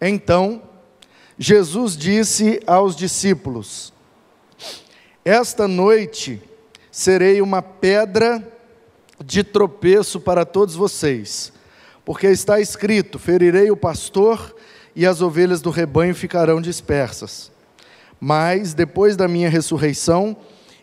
[0.00, 0.62] Então,
[1.38, 3.92] Jesus disse aos discípulos:
[5.24, 6.42] Esta noite
[6.90, 8.46] serei uma pedra
[9.24, 11.52] de tropeço para todos vocês,
[12.04, 14.54] porque está escrito: ferirei o pastor
[14.94, 17.50] e as ovelhas do rebanho ficarão dispersas.
[18.20, 20.36] Mas depois da minha ressurreição,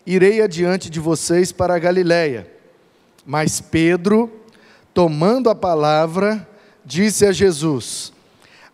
[0.06, 2.50] irei adiante de vocês para a Galiléia.
[3.26, 4.30] Mas Pedro,
[4.94, 6.48] tomando a palavra,
[6.84, 8.15] disse a Jesus: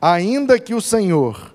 [0.02, 1.55] Ainda que o Senhor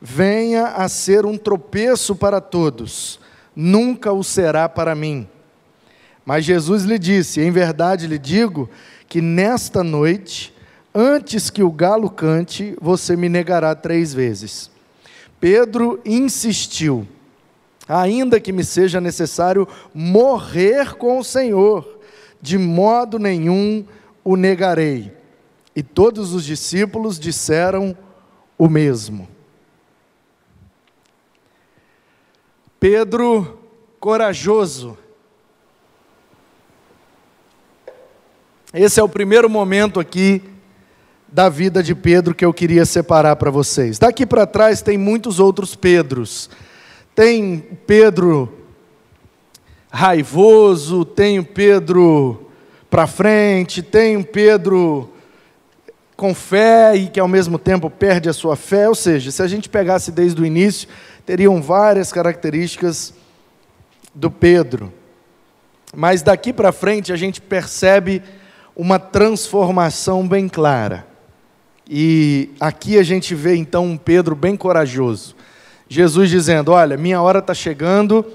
[0.00, 3.18] venha a ser um tropeço para todos,
[3.56, 5.26] nunca o será para mim.
[6.24, 8.70] Mas Jesus lhe disse: Em verdade lhe digo
[9.08, 10.54] que nesta noite,
[10.94, 14.70] antes que o galo cante, você me negará três vezes.
[15.40, 17.04] Pedro insistiu:
[17.88, 21.98] Ainda que me seja necessário morrer com o Senhor,
[22.40, 23.84] de modo nenhum
[24.22, 25.17] o negarei.
[25.78, 27.96] E todos os discípulos disseram
[28.58, 29.28] o mesmo.
[32.80, 33.60] Pedro
[34.00, 34.98] corajoso.
[38.74, 40.42] Esse é o primeiro momento aqui
[41.28, 44.00] da vida de Pedro que eu queria separar para vocês.
[44.00, 46.50] Daqui para trás tem muitos outros Pedros.
[47.14, 48.52] Tem Pedro
[49.92, 52.50] raivoso, tem Pedro
[52.90, 55.12] para frente, tem Pedro
[56.18, 58.88] com fé e que ao mesmo tempo perde a sua fé.
[58.88, 60.88] Ou seja, se a gente pegasse desde o início,
[61.24, 63.14] teriam várias características
[64.12, 64.92] do Pedro.
[65.94, 68.20] Mas daqui para frente a gente percebe
[68.74, 71.06] uma transformação bem clara.
[71.88, 75.36] E aqui a gente vê então um Pedro bem corajoso.
[75.88, 78.26] Jesus dizendo: Olha, minha hora está chegando,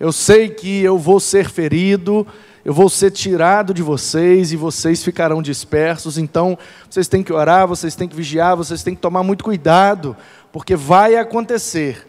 [0.00, 2.26] eu sei que eu vou ser ferido,
[2.64, 6.58] eu vou ser tirado de vocês e vocês ficarão dispersos, então
[6.88, 10.16] vocês têm que orar, vocês têm que vigiar, vocês têm que tomar muito cuidado,
[10.52, 12.06] porque vai acontecer.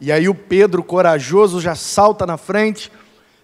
[0.00, 2.90] E aí o Pedro, corajoso, já salta na frente.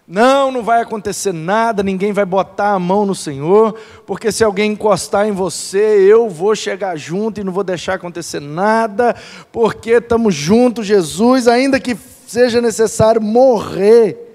[0.08, 3.76] Não, não vai acontecer nada, ninguém vai botar a mão no Senhor,
[4.06, 8.40] porque se alguém encostar em você, eu vou chegar junto e não vou deixar acontecer
[8.40, 9.16] nada,
[9.50, 14.25] porque estamos juntos, Jesus, ainda que seja necessário morrer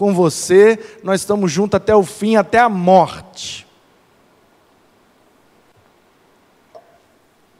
[0.00, 3.66] com você, nós estamos juntos até o fim, até a morte.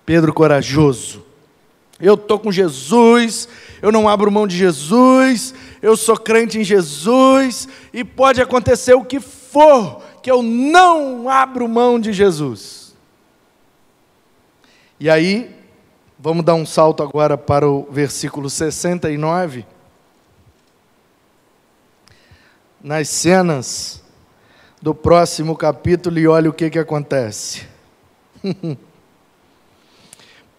[0.07, 1.23] Pedro corajoso.
[2.01, 3.47] Eu estou com Jesus,
[3.83, 5.53] eu não abro mão de Jesus,
[5.83, 11.69] eu sou crente em Jesus, e pode acontecer o que for, que eu não abro
[11.69, 12.97] mão de Jesus.
[14.99, 15.55] E aí,
[16.19, 19.67] vamos dar um salto agora para o versículo 69
[22.83, 24.03] nas cenas
[24.81, 27.63] do próximo capítulo e olha o que, que acontece.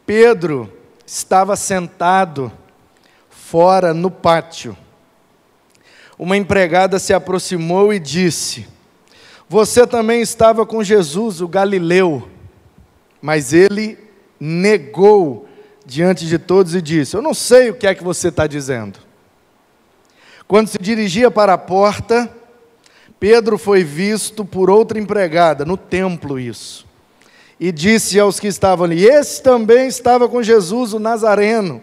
[0.05, 0.71] Pedro
[1.05, 2.51] estava sentado
[3.29, 4.77] fora no pátio.
[6.17, 8.67] Uma empregada se aproximou e disse:
[9.49, 12.29] Você também estava com Jesus, o Galileu.
[13.21, 13.97] Mas ele
[14.39, 15.47] negou
[15.85, 18.99] diante de todos e disse: Eu não sei o que é que você está dizendo.
[20.51, 22.29] Quando se dirigia para a porta,
[23.17, 26.85] Pedro foi visto por outra empregada, no templo isso,
[27.57, 31.81] e disse aos que estavam ali: Esse também estava com Jesus, o Nazareno.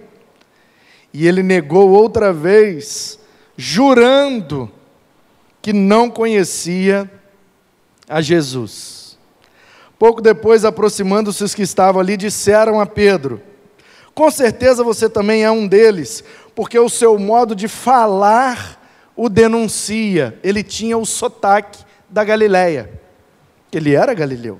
[1.15, 3.19] E ele negou outra vez,
[3.57, 4.71] jurando
[5.63, 7.11] que não conhecia
[8.07, 9.17] a Jesus.
[9.99, 13.41] Pouco depois, aproximando-se os que estavam ali, disseram a Pedro:
[14.19, 18.83] Com certeza você também é um deles, porque o seu modo de falar
[19.15, 20.37] o denuncia.
[20.43, 22.91] Ele tinha o sotaque da Galileia.
[23.71, 24.59] Ele era galileu.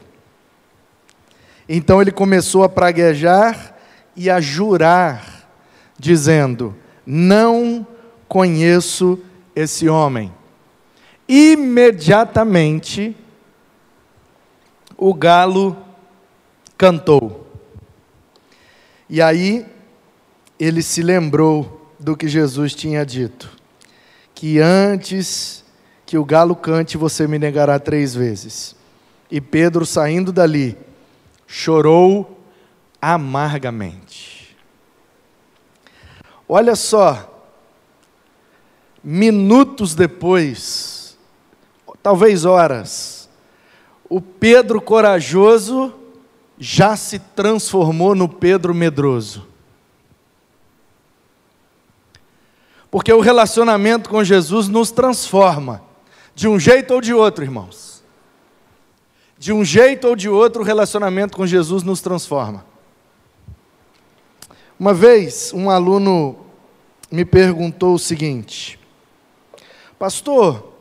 [1.69, 3.75] Então ele começou a praguejar
[4.15, 5.51] e a jurar,
[5.99, 6.73] dizendo:
[7.05, 7.85] Não
[8.29, 9.19] conheço
[9.57, 10.33] esse homem.
[11.29, 13.17] Imediatamente,
[14.97, 15.77] o galo
[16.77, 17.48] cantou.
[19.09, 19.67] E aí,
[20.59, 23.51] ele se lembrou do que Jesus tinha dito:
[24.35, 25.65] que antes
[26.05, 28.75] que o galo cante, você me negará três vezes.
[29.31, 30.77] E Pedro, saindo dali,
[31.47, 32.39] chorou
[33.01, 34.57] amargamente.
[36.49, 37.51] Olha só,
[39.05, 41.19] minutos depois,
[42.03, 43.29] talvez horas,
[44.09, 45.93] o Pedro corajoso
[46.59, 49.47] já se transformou no Pedro medroso.
[52.91, 55.83] Porque o relacionamento com Jesus nos transforma,
[56.35, 58.03] de um jeito ou de outro, irmãos.
[59.39, 62.65] De um jeito ou de outro, o relacionamento com Jesus nos transforma.
[64.79, 66.37] Uma vez, um aluno
[67.11, 68.79] me perguntou o seguinte:
[69.99, 70.73] Pastor,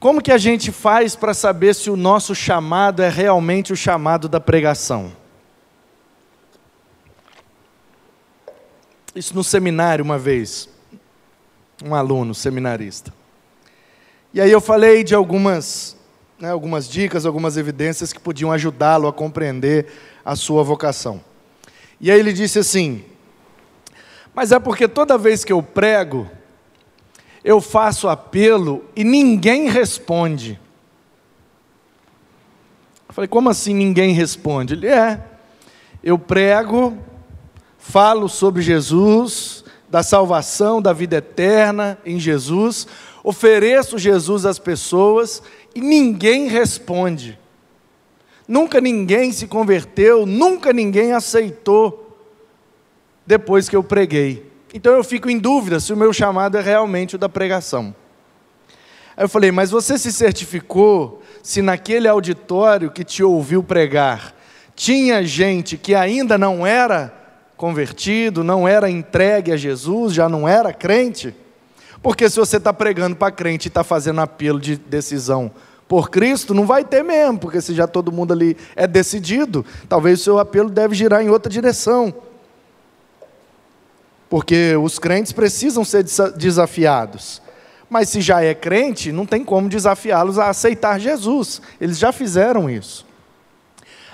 [0.00, 4.30] como que a gente faz para saber se o nosso chamado é realmente o chamado
[4.30, 5.12] da pregação?
[9.14, 10.70] Isso no seminário uma vez,
[11.84, 13.12] um aluno seminarista.
[14.32, 15.94] E aí eu falei de algumas,
[16.38, 19.86] né, algumas dicas, algumas evidências que podiam ajudá-lo a compreender
[20.24, 21.20] a sua vocação.
[22.00, 23.04] E aí ele disse assim:
[24.32, 26.30] Mas é porque toda vez que eu prego,
[27.44, 30.60] eu faço apelo e ninguém responde.
[33.08, 34.74] Eu falei, como assim ninguém responde?
[34.74, 35.22] Ele é.
[36.02, 36.96] Eu prego,
[37.78, 42.86] falo sobre Jesus, da salvação, da vida eterna em Jesus,
[43.24, 45.42] ofereço Jesus às pessoas
[45.74, 47.38] e ninguém responde.
[48.46, 52.16] Nunca ninguém se converteu, nunca ninguém aceitou
[53.26, 54.49] depois que eu preguei.
[54.72, 57.94] Então eu fico em dúvida se o meu chamado é realmente o da pregação.
[59.16, 64.34] Aí eu falei, mas você se certificou se naquele auditório que te ouviu pregar
[64.80, 67.12] tinha gente que ainda não era
[67.54, 71.34] convertido, não era entregue a Jesus, já não era crente?
[72.02, 75.50] Porque se você está pregando para crente e está fazendo apelo de decisão
[75.86, 80.20] por Cristo, não vai ter mesmo, porque se já todo mundo ali é decidido, talvez
[80.20, 82.14] o seu apelo deve girar em outra direção.
[84.30, 86.04] Porque os crentes precisam ser
[86.36, 87.42] desafiados.
[87.90, 91.60] Mas se já é crente, não tem como desafiá-los a aceitar Jesus.
[91.80, 93.04] Eles já fizeram isso.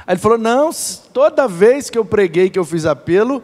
[0.06, 0.70] Aí ele falou: não,
[1.12, 3.42] toda vez que eu preguei, que eu fiz apelo,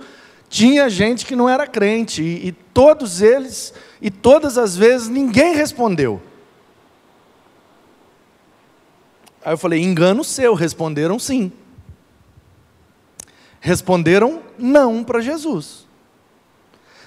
[0.49, 2.23] tinha gente que não era crente.
[2.23, 6.23] E, e todos eles, e todas as vezes, ninguém respondeu.
[9.45, 11.53] Aí eu falei: engano seu, responderam sim.
[13.61, 15.92] Responderam não para Jesus.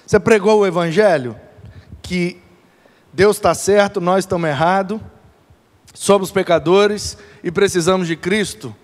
[0.06, 1.34] Você pregou o Evangelho?
[2.00, 2.40] Que
[3.12, 5.00] Deus está certo, nós estamos errados,
[5.92, 8.74] somos pecadores e precisamos de Cristo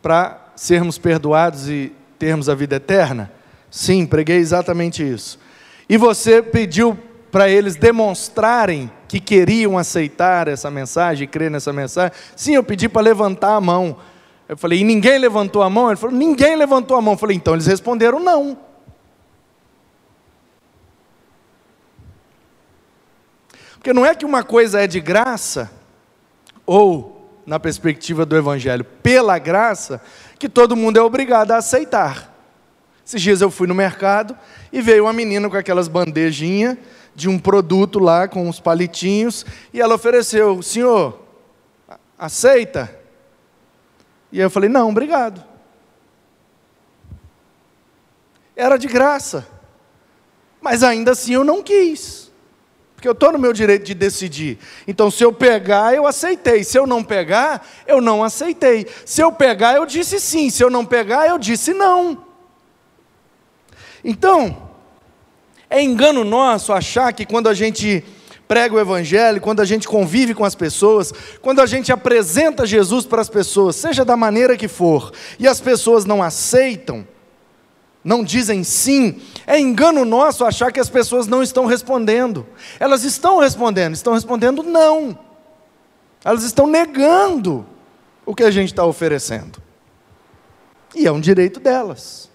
[0.00, 3.30] para sermos perdoados e termos a vida eterna?
[3.70, 5.38] Sim, preguei exatamente isso.
[5.86, 6.98] E você pediu
[7.30, 12.12] para eles demonstrarem que queriam aceitar essa mensagem, crer nessa mensagem.
[12.34, 13.98] Sim, eu pedi para levantar a mão.
[14.48, 15.88] Eu falei, e ninguém levantou a mão?
[15.88, 17.12] Ele falou, ninguém levantou a mão.
[17.12, 18.67] Eu falei, então eles responderam não.
[23.88, 25.70] Porque não é que uma coisa é de graça,
[26.66, 30.02] ou, na perspectiva do Evangelho, pela graça,
[30.38, 32.30] que todo mundo é obrigado a aceitar.
[33.02, 34.36] Esses dias eu fui no mercado
[34.70, 36.76] e veio uma menina com aquelas bandejinhas
[37.14, 41.22] de um produto lá com uns palitinhos, e ela ofereceu: Senhor,
[42.18, 42.94] aceita?
[44.30, 45.42] E eu falei: Não, obrigado.
[48.54, 49.48] Era de graça,
[50.60, 52.27] mas ainda assim eu não quis,
[52.98, 54.58] porque eu estou no meu direito de decidir.
[54.84, 58.88] Então, se eu pegar, eu aceitei, se eu não pegar, eu não aceitei.
[59.04, 62.24] Se eu pegar, eu disse sim, se eu não pegar, eu disse não.
[64.02, 64.70] Então,
[65.70, 68.02] é engano nosso achar que quando a gente
[68.48, 73.06] prega o Evangelho, quando a gente convive com as pessoas, quando a gente apresenta Jesus
[73.06, 77.06] para as pessoas, seja da maneira que for, e as pessoas não aceitam,
[78.04, 82.46] não dizem sim, é engano nosso achar que as pessoas não estão respondendo.
[82.78, 85.18] Elas estão respondendo, estão respondendo não.
[86.24, 87.66] Elas estão negando
[88.24, 89.60] o que a gente está oferecendo.
[90.94, 92.28] E é um direito delas.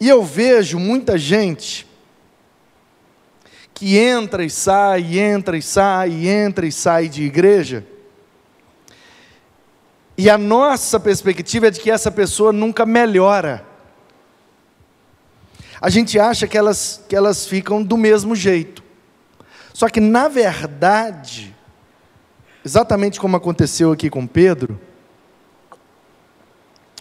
[0.00, 1.86] E eu vejo muita gente
[3.72, 7.84] que entra e sai, entra e sai, entra e sai de igreja.
[10.16, 13.66] E a nossa perspectiva é de que essa pessoa nunca melhora.
[15.84, 18.82] A gente acha que elas, que elas ficam do mesmo jeito.
[19.74, 21.54] Só que, na verdade,
[22.64, 24.80] exatamente como aconteceu aqui com Pedro,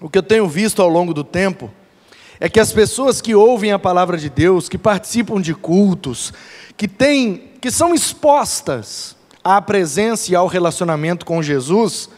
[0.02, 1.72] o que eu tenho visto ao longo do tempo,
[2.42, 6.34] é que as pessoas que ouvem a palavra de Deus, que participam de cultos,
[6.76, 12.10] que têm, que são expostas à presença e ao relacionamento com Jesus,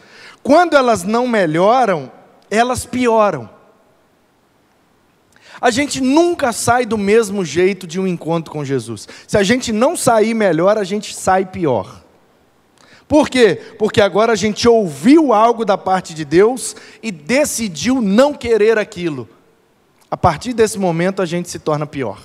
[0.42, 2.10] quando elas não melhoram,
[2.50, 3.55] elas pioram.
[5.60, 9.08] A gente nunca sai do mesmo jeito de um encontro com Jesus.
[9.26, 12.04] Se a gente não sair melhor, a gente sai pior.
[13.08, 13.60] Por quê?
[13.78, 19.28] Porque agora a gente ouviu algo da parte de Deus e decidiu não querer aquilo
[20.10, 22.20] a partir desse momento a gente se torna pior.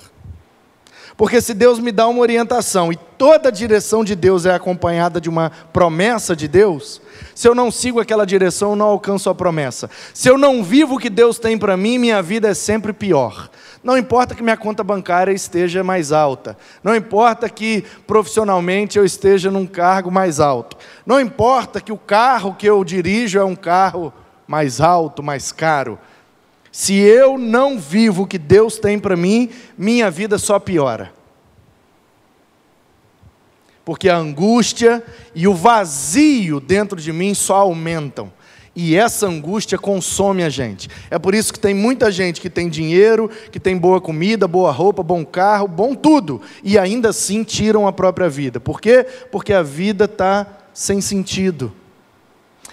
[1.16, 5.20] Porque se Deus me dá uma orientação e toda a direção de Deus é acompanhada
[5.20, 7.00] de uma promessa de Deus,
[7.34, 9.90] se eu não sigo aquela direção, eu não alcanço a promessa.
[10.14, 13.50] Se eu não vivo o que Deus tem para mim, minha vida é sempre pior.
[13.82, 19.50] Não importa que minha conta bancária esteja mais alta, não importa que profissionalmente eu esteja
[19.50, 24.12] num cargo mais alto, não importa que o carro que eu dirijo é um carro
[24.46, 25.98] mais alto, mais caro.
[26.72, 31.12] Se eu não vivo o que Deus tem para mim, minha vida só piora.
[33.84, 38.32] Porque a angústia e o vazio dentro de mim só aumentam.
[38.74, 40.88] E essa angústia consome a gente.
[41.10, 44.72] É por isso que tem muita gente que tem dinheiro, que tem boa comida, boa
[44.72, 48.58] roupa, bom carro, bom tudo, e ainda assim tiram a própria vida.
[48.58, 49.04] Por quê?
[49.30, 51.70] Porque a vida está sem sentido.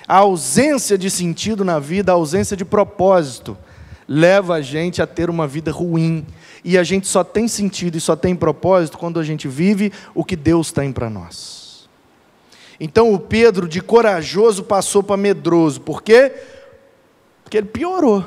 [0.08, 3.58] A ausência de sentido na vida, a ausência de propósito,
[4.12, 6.26] leva a gente a ter uma vida ruim.
[6.66, 10.26] E a gente só tem sentido e só tem propósito quando a gente vive o
[10.26, 11.88] que Deus tem para nós.
[12.80, 15.80] Então o Pedro, de corajoso, passou para medroso.
[15.82, 16.34] Por quê?
[17.44, 18.26] Porque ele piorou.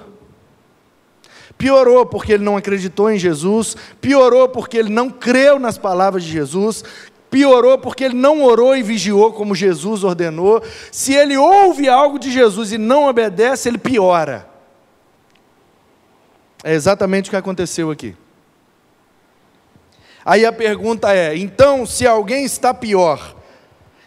[1.58, 6.30] Piorou porque ele não acreditou em Jesus, piorou porque ele não creu nas palavras de
[6.30, 6.82] Jesus,
[7.30, 10.62] piorou porque ele não orou e vigiou como Jesus ordenou.
[10.90, 14.51] Se ele ouve algo de Jesus e não obedece, ele piora.
[16.62, 18.16] É exatamente o que aconteceu aqui.
[20.24, 23.36] Aí a pergunta é: então, se alguém está pior,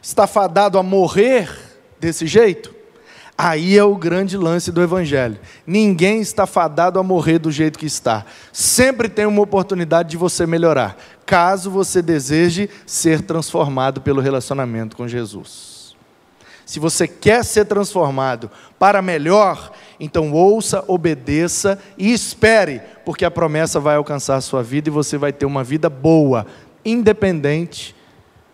[0.01, 1.50] está fadado a morrer
[2.00, 2.74] desse jeito?
[3.38, 5.38] Aí é o grande lance do Evangelho.
[5.67, 8.25] Ninguém está fadado a morrer do jeito que está.
[8.53, 15.05] Sempre tem uma oportunidade de você melhorar, caso você deseje ser transformado pelo relacionamento com
[15.05, 15.93] Jesus.
[16.65, 23.79] Se você quer ser transformado para melhor, então ouça, obedeça e espere, porque a promessa
[23.79, 26.45] vai alcançar a sua vida e você vai ter uma vida boa,
[26.83, 27.95] independente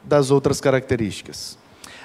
[0.04, 1.58] das outras características.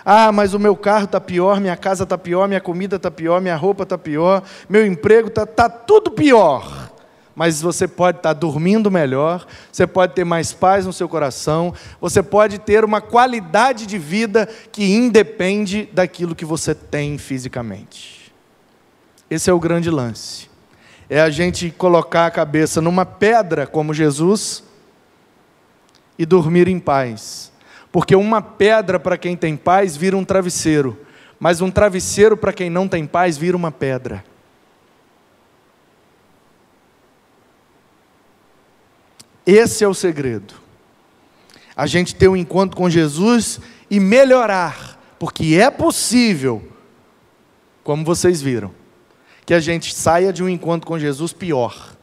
[0.05, 3.41] Ah, mas o meu carro está pior, minha casa está pior, minha comida está pior,
[3.41, 6.93] minha roupa está pior, meu emprego está tá tudo pior.
[7.35, 11.75] Mas você pode estar tá dormindo melhor, você pode ter mais paz no seu coração,
[12.01, 18.16] você pode ter uma qualidade de vida que independe daquilo que você tem fisicamente.
[19.31, 20.49] Esse é o grande lance.
[21.09, 24.63] É a gente colocar a cabeça numa pedra como Jesus
[26.19, 27.53] e dormir em paz.
[27.91, 30.99] Porque uma pedra para quem tem paz vira um travesseiro,
[31.39, 34.25] mas um travesseiro para quem não tem paz vira uma pedra.
[39.45, 40.55] Esse é o segredo.
[41.77, 46.67] A gente ter um encontro com Jesus e melhorar, porque é possível,
[47.85, 48.86] como vocês viram
[49.47, 51.97] que a gente saia de um encontro com Jesus pior.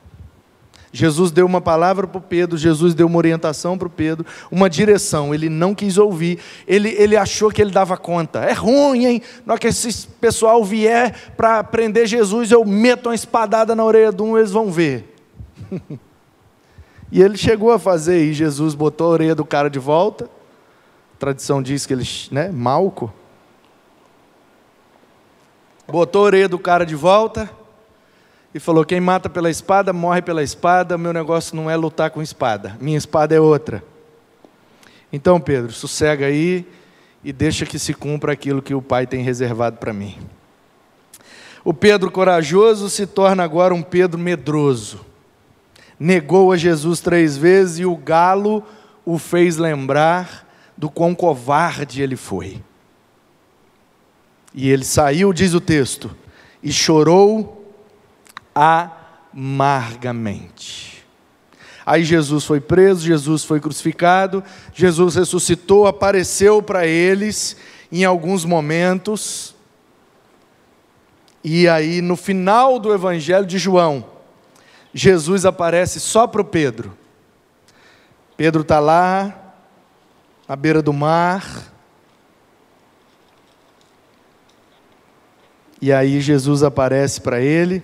[0.94, 4.70] Jesus deu uma palavra para o Pedro, Jesus deu uma orientação para o Pedro, uma
[4.70, 8.42] direção, ele não quis ouvir, ele, ele achou que ele dava conta.
[8.42, 9.22] É ruim, hein?
[9.44, 14.14] Na hora que esse pessoal vier para prender Jesus, eu meto uma espadada na orelha
[14.14, 15.16] de um, eles vão ver.
[17.12, 20.26] e ele chegou a fazer, e Jesus botou a orelha do cara de volta.
[20.26, 23.12] A tradição diz que ele, né, Malco,
[25.88, 27.50] botou a orelha do cara de volta
[28.54, 30.98] e falou: Quem mata pela espada, morre pela espada.
[30.98, 33.84] Meu negócio não é lutar com espada, minha espada é outra.
[35.12, 36.66] Então, Pedro, sossega aí
[37.24, 40.18] e deixa que se cumpra aquilo que o Pai tem reservado para mim.
[41.64, 45.06] O Pedro corajoso se torna agora um Pedro medroso.
[46.00, 48.64] Negou a Jesus três vezes e o galo
[49.06, 52.62] o fez lembrar do quão covarde ele foi.
[54.54, 56.16] E ele saiu, diz o texto,
[56.62, 57.74] e chorou
[59.34, 60.94] amargamente.
[61.86, 64.44] Aí Jesus foi preso, Jesus foi crucificado,
[64.74, 67.58] Jesus ressuscitou, apareceu para eles
[67.92, 69.54] em alguns momentos.
[71.44, 74.06] E aí, no final do Evangelho de João,
[74.94, 76.98] Jesus aparece só para o Pedro.
[78.38, 79.56] Pedro está lá,
[80.48, 81.73] à beira do mar,
[85.86, 87.84] E aí Jesus aparece para ele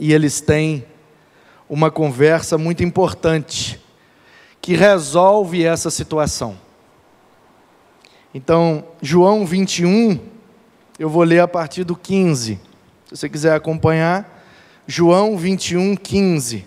[0.00, 0.86] e eles têm
[1.68, 3.78] uma conversa muito importante
[4.58, 6.58] que resolve essa situação.
[8.32, 10.18] Então, João 21,
[10.98, 12.54] eu vou ler a partir do 15.
[12.54, 14.42] Se você quiser acompanhar,
[14.86, 16.64] João 21, 15.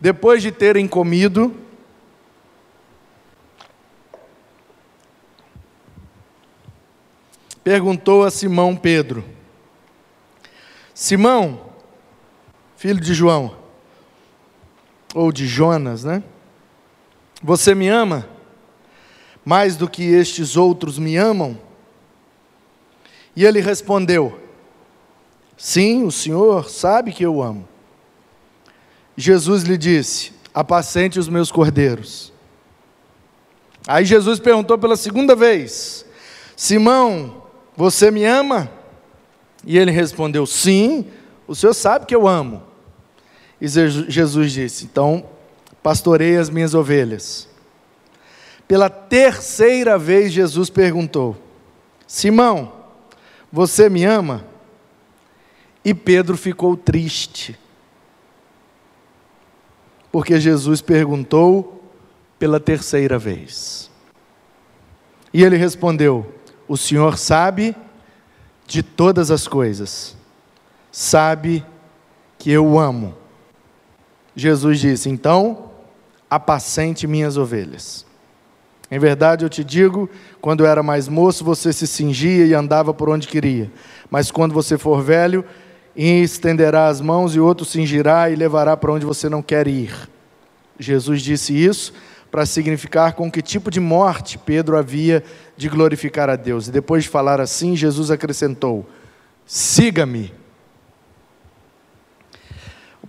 [0.00, 1.56] Depois de terem comido,
[7.64, 9.24] perguntou a Simão Pedro:
[10.94, 11.72] Simão,
[12.76, 13.56] filho de João,
[15.14, 16.22] ou de Jonas, né?
[17.42, 18.28] Você me ama
[19.44, 21.58] mais do que estes outros me amam?
[23.34, 24.40] E ele respondeu:
[25.56, 27.66] Sim, o Senhor sabe que eu amo.
[29.16, 32.32] Jesus lhe disse: Apacente os meus cordeiros.
[33.86, 36.06] Aí Jesus perguntou pela segunda vez:
[36.56, 37.43] Simão,
[37.76, 38.70] você me ama?
[39.66, 41.06] E ele respondeu: Sim,
[41.46, 42.62] o Senhor sabe que eu amo.
[43.60, 45.26] E Jesus disse: Então,
[45.82, 47.48] pastorei as minhas ovelhas.
[48.66, 51.36] Pela terceira vez, Jesus perguntou:
[52.06, 52.72] Simão,
[53.52, 54.44] você me ama?
[55.84, 57.58] E Pedro ficou triste,
[60.10, 61.82] porque Jesus perguntou
[62.38, 63.90] pela terceira vez.
[65.32, 66.32] E ele respondeu:
[66.66, 67.76] O Senhor sabe
[68.66, 70.16] de todas as coisas,
[70.90, 71.64] sabe
[72.38, 73.14] que eu amo.
[74.34, 75.70] Jesus disse: Então,
[76.28, 78.04] apacente minhas ovelhas.
[78.90, 80.08] Em verdade eu te digo:
[80.40, 83.70] quando eu era mais moço, você se cingia e andava por onde queria.
[84.10, 85.44] Mas quando você for velho,
[85.96, 89.92] estenderá as mãos e outro cingirá e levará para onde você não quer ir.
[90.78, 91.92] Jesus disse isso
[92.30, 95.22] para significar com que tipo de morte Pedro havia
[95.56, 96.68] de glorificar a Deus.
[96.68, 98.86] E depois de falar assim, Jesus acrescentou:
[99.46, 100.32] Siga-me.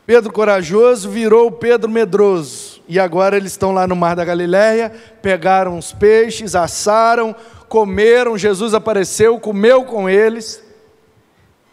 [0.06, 2.82] Pedro corajoso virou o Pedro medroso.
[2.88, 7.36] E agora eles estão lá no mar da Galileia, pegaram os peixes, assaram,
[7.68, 10.64] comeram, Jesus apareceu, comeu com eles.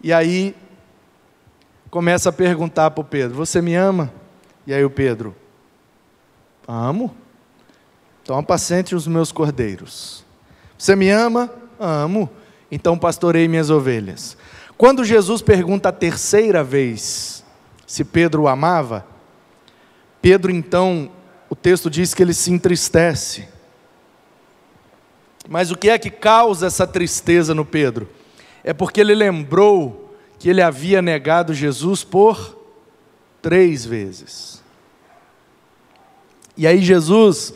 [0.03, 0.57] E aí
[1.91, 4.11] começa a perguntar para o Pedro: Você me ama?
[4.67, 5.37] E aí o Pedro:
[6.67, 7.15] Amo.
[8.23, 10.22] Então apacente os meus cordeiros.
[10.83, 11.49] Você me ama?
[11.79, 12.29] Amo.
[12.69, 14.37] Então pastorei minhas ovelhas.
[14.77, 17.45] Quando Jesus pergunta a terceira vez
[17.87, 19.07] se Pedro o amava,
[20.21, 21.09] Pedro então,
[21.49, 23.47] o texto diz que ele se entristece.
[25.49, 28.09] Mas o que é que causa essa tristeza no Pedro?
[28.65, 32.59] É porque ele lembrou que ele havia negado Jesus por
[33.41, 34.61] três vezes.
[36.57, 37.55] E aí Jesus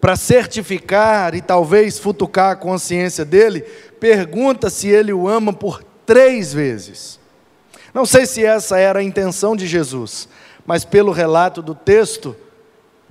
[0.00, 3.62] para certificar e talvez futucar a consciência dele,
[3.98, 7.18] pergunta se ele o ama por três vezes.
[7.92, 10.28] Não sei se essa era a intenção de Jesus,
[10.66, 12.36] mas pelo relato do texto,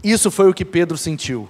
[0.04, 1.50] isso foi o que Pedro sentiu.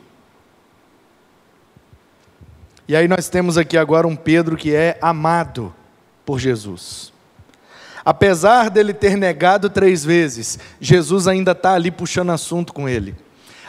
[2.88, 5.74] E aí nós temos aqui agora um Pedro que é amado
[6.26, 7.12] por Jesus.
[8.06, 13.16] Apesar dele ter negado três vezes, Jesus ainda está ali puxando assunto com ele.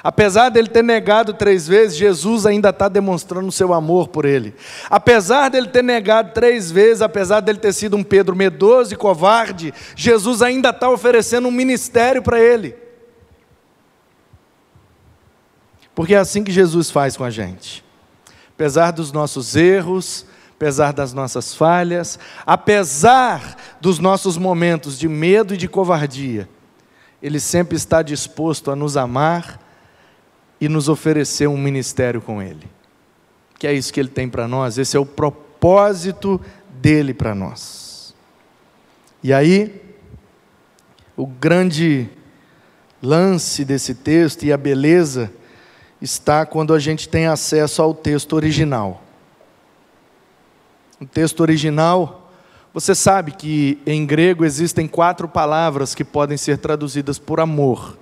[0.06, 4.54] Apesar dele ter negado três vezes, Jesus ainda está demonstrando o seu amor por ele.
[4.88, 9.74] Apesar dele ter negado três vezes, apesar dele ter sido um Pedro medroso e covarde,
[9.96, 12.76] Jesus ainda está oferecendo um ministério para ele.
[15.92, 17.84] Porque é assim que Jesus faz com a gente.
[18.54, 22.16] Apesar dos nossos erros, apesar das nossas falhas,
[22.46, 26.48] apesar dos nossos momentos de medo e de covardia,
[27.20, 29.65] Ele sempre está disposto a nos amar
[30.60, 32.66] e nos oferecer um ministério com Ele.
[33.58, 36.40] Que é isso que Ele tem para nós, esse é o propósito
[36.70, 38.14] dele para nós.
[39.22, 39.82] E aí,
[41.16, 42.08] o grande
[43.02, 45.32] lance desse texto e a beleza
[46.00, 49.02] está quando a gente tem acesso ao texto original.
[51.00, 52.30] O texto original,
[52.72, 57.98] você sabe que em grego existem quatro palavras que podem ser traduzidas por amor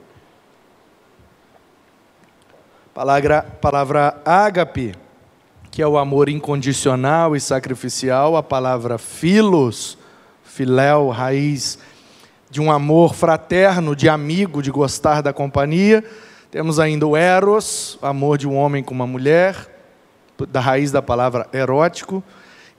[2.94, 4.94] palavra, palavra ágape,
[5.68, 9.98] que é o amor incondicional e sacrificial, a palavra filos,
[10.44, 11.76] filéu, raiz
[12.48, 16.04] de um amor fraterno, de amigo, de gostar da companhia.
[16.52, 19.68] Temos ainda o eros, amor de um homem com uma mulher,
[20.48, 22.22] da raiz da palavra erótico,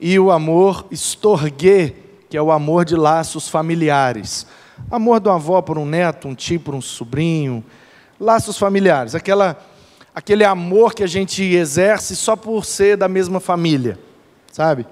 [0.00, 1.94] e o amor estorgue,
[2.30, 4.46] que é o amor de laços familiares.
[4.90, 7.62] Amor do avó por um neto, um tio por um sobrinho,
[8.18, 9.58] laços familiares, aquela
[10.16, 13.98] aquele amor que a gente exerce só por ser da mesma família,
[14.50, 14.86] sabe?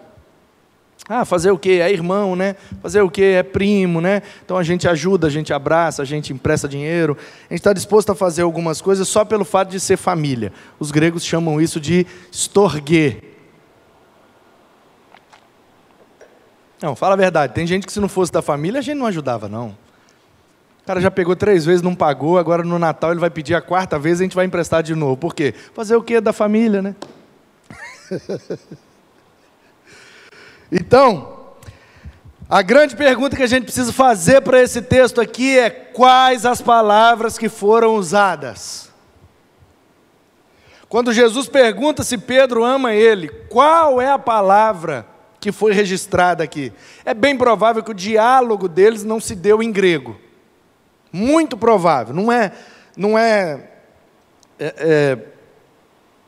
[1.09, 1.81] Ah, fazer o quê?
[1.83, 2.57] É irmão, né?
[2.83, 3.37] Fazer o quê?
[3.39, 4.23] É primo, né?
[4.45, 7.17] Então a gente ajuda, a gente abraça, a gente empresta dinheiro.
[7.49, 10.53] A gente está disposto a fazer algumas coisas só pelo fato de ser família.
[10.79, 13.23] Os gregos chamam isso de storge.
[16.83, 17.55] Não, fala a verdade.
[17.55, 19.75] Tem gente que se não fosse da família, a gente não ajudava, não.
[20.85, 23.63] O cara já pegou três vezes, não pagou, agora no Natal ele vai pedir a
[23.63, 25.17] quarta vez e a gente vai emprestar de novo.
[25.17, 25.55] Por quê?
[25.73, 26.95] Fazer o quê da família, né?
[30.71, 31.35] então,
[32.49, 36.61] A grande pergunta que a gente precisa fazer para esse texto aqui é: quais as
[36.61, 38.91] palavras que foram usadas?
[40.89, 45.07] Quando Jesus pergunta se Pedro ama ele, qual é a palavra
[45.41, 46.73] que foi registrada aqui?
[47.05, 50.21] É bem provável que o diálogo deles não se deu em grego.
[51.17, 52.13] Muito provável.
[52.13, 52.51] Não é,
[52.97, 53.61] não é,
[54.59, 55.19] é, é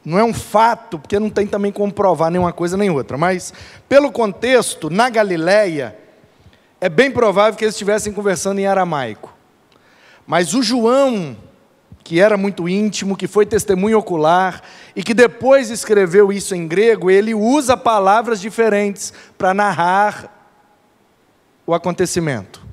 [0.04, 3.18] não é um fato, porque não tem também como provar nenhuma coisa nem outra.
[3.18, 3.52] Mas,
[3.88, 5.98] pelo contexto, na Galileia,
[6.80, 9.34] é bem provável que eles estivessem conversando em aramaico.
[10.24, 11.36] Mas o João,
[12.04, 14.62] que era muito íntimo, que foi testemunho ocular
[14.94, 20.32] e que depois escreveu isso em grego, ele usa palavras diferentes para narrar
[21.66, 22.65] o acontecimento.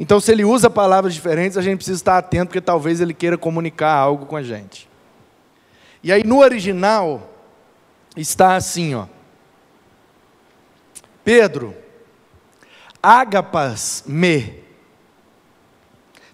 [0.00, 3.38] Então, se ele usa palavras diferentes, a gente precisa estar atento, porque talvez ele queira
[3.38, 4.88] comunicar algo com a gente.
[6.02, 7.30] E aí, no original,
[8.16, 9.06] está assim, ó.
[11.22, 11.76] Pedro,
[13.02, 14.62] Agapas me.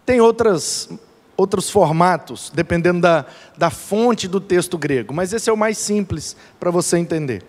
[0.04, 0.88] Tem outras,
[1.36, 3.26] outros formatos, dependendo da,
[3.56, 7.44] da fonte do texto grego, mas esse é o mais simples para você entender.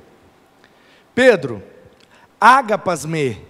[1.14, 1.64] Pedro,
[2.40, 3.42] agapas me,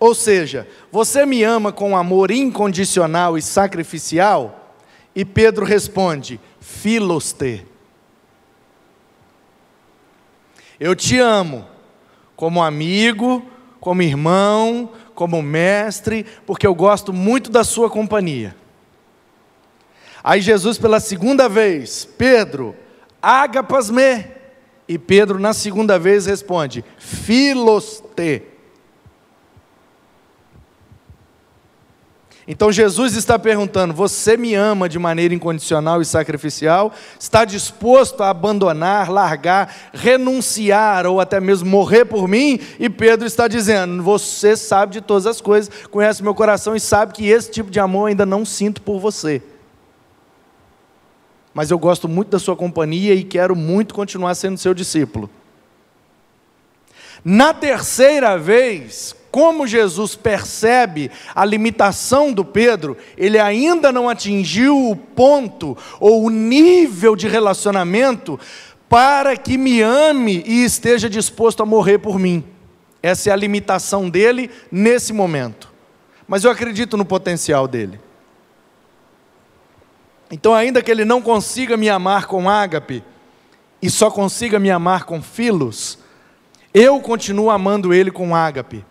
[0.00, 4.74] ou seja, você me ama com amor incondicional e sacrificial?
[5.14, 7.66] E Pedro responde, filoste.
[10.78, 11.66] Eu te amo
[12.36, 13.44] como amigo,
[13.80, 18.54] como irmão, como mestre, porque eu gosto muito da sua companhia.
[20.22, 22.76] Aí Jesus, pela segunda vez, Pedro,
[23.20, 24.24] agapas me.
[24.86, 28.42] E Pedro, na segunda vez, responde, filoste.
[32.50, 36.94] Então Jesus está perguntando: você me ama de maneira incondicional e sacrificial?
[37.20, 42.58] Está disposto a abandonar, largar, renunciar ou até mesmo morrer por mim?
[42.80, 47.12] E Pedro está dizendo: você sabe de todas as coisas, conhece meu coração e sabe
[47.12, 49.42] que esse tipo de amor ainda não sinto por você.
[51.52, 55.28] Mas eu gosto muito da sua companhia e quero muito continuar sendo seu discípulo.
[57.22, 64.96] Na terceira vez, como Jesus percebe a limitação do Pedro, ele ainda não atingiu o
[64.96, 68.40] ponto ou o nível de relacionamento
[68.88, 72.42] para que me ame e esteja disposto a morrer por mim.
[73.02, 75.70] Essa é a limitação dele nesse momento.
[76.26, 78.00] Mas eu acredito no potencial dele.
[80.30, 83.02] Então, ainda que ele não consiga me amar com ágape,
[83.80, 85.98] e só consiga me amar com filos,
[86.74, 88.84] eu continuo amando ele com ágape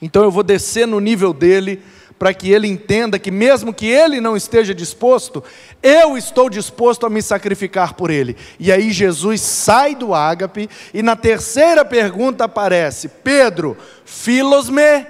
[0.00, 1.82] então eu vou descer no nível dele,
[2.18, 5.44] para que ele entenda que, mesmo que ele não esteja disposto,
[5.82, 8.36] eu estou disposto a me sacrificar por ele.
[8.58, 15.06] E aí Jesus sai do ágape, e na terceira pergunta aparece: Pedro, filosme.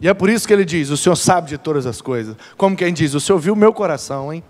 [0.00, 2.36] E é por isso que ele diz: O Senhor sabe de todas as coisas.
[2.56, 4.44] Como quem diz: O Senhor viu meu coração, hein?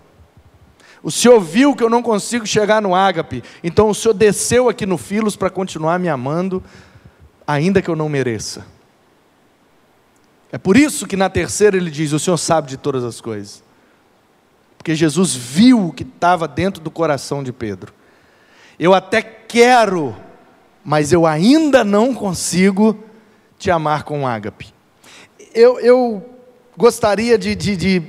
[1.03, 4.85] O Senhor viu que eu não consigo chegar no ágape, então o Senhor desceu aqui
[4.85, 6.63] no Filos para continuar me amando
[7.51, 8.65] ainda que eu não mereça.
[10.51, 13.63] É por isso que na terceira ele diz: O Senhor sabe de todas as coisas.
[14.77, 17.93] Porque Jesus viu o que estava dentro do coração de Pedro.
[18.79, 20.15] Eu até quero,
[20.83, 22.97] mas eu ainda não consigo
[23.59, 24.73] te amar com ágape.
[25.53, 26.25] Eu, eu
[26.75, 28.01] gostaria de, de, de,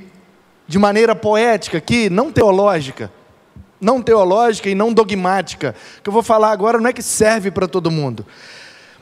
[0.67, 3.11] de maneira poética aqui, não teológica,
[3.79, 7.67] não teológica e não dogmática, que eu vou falar agora não é que serve para
[7.67, 8.25] todo mundo,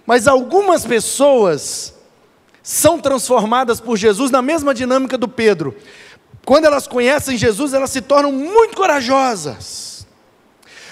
[0.06, 1.94] mas algumas pessoas
[2.64, 5.76] são transformadas por Jesus na mesma dinâmica do Pedro.
[6.46, 10.06] Quando elas conhecem Jesus, elas se tornam muito corajosas.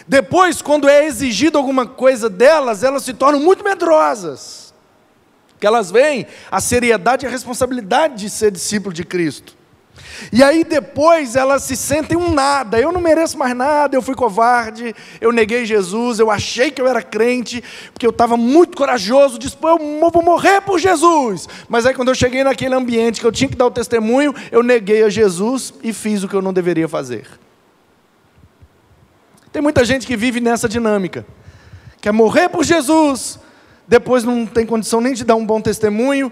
[0.07, 4.73] Depois, quando é exigido alguma coisa delas, elas se tornam muito medrosas.
[5.59, 9.58] Que elas veem a seriedade e a responsabilidade de ser discípulo de Cristo.
[10.31, 14.15] E aí depois elas se sentem um nada, eu não mereço mais nada, eu fui
[14.15, 19.39] covarde, eu neguei Jesus, eu achei que eu era crente, porque eu estava muito corajoso,
[19.39, 21.47] disse, eu vou morrer por Jesus.
[21.67, 24.61] Mas aí quando eu cheguei naquele ambiente que eu tinha que dar o testemunho, eu
[24.61, 27.25] neguei a Jesus e fiz o que eu não deveria fazer.
[29.51, 31.25] Tem muita gente que vive nessa dinâmica,
[32.01, 33.39] quer morrer por Jesus,
[33.87, 36.31] depois não tem condição nem de dar um bom testemunho,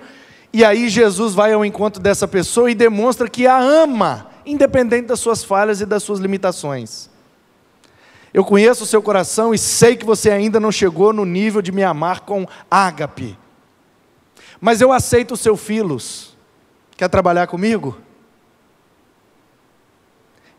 [0.58, 5.20] e aí Jesus vai ao encontro dessa pessoa e demonstra que a ama, independente das
[5.20, 7.12] suas falhas e das suas limitações.
[8.34, 11.72] Eu conheço o seu coração e sei que você ainda não chegou no nível de
[11.72, 13.38] me amar com ágape.
[14.60, 16.36] Mas eu aceito o seu filos.
[16.98, 17.96] Quer trabalhar comigo?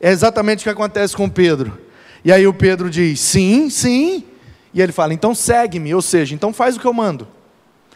[0.01, 1.77] É exatamente o que acontece com Pedro.
[2.25, 4.23] E aí o Pedro diz: Sim, sim.
[4.73, 7.27] E ele fala: Então segue-me, ou seja, então faz o que eu mando.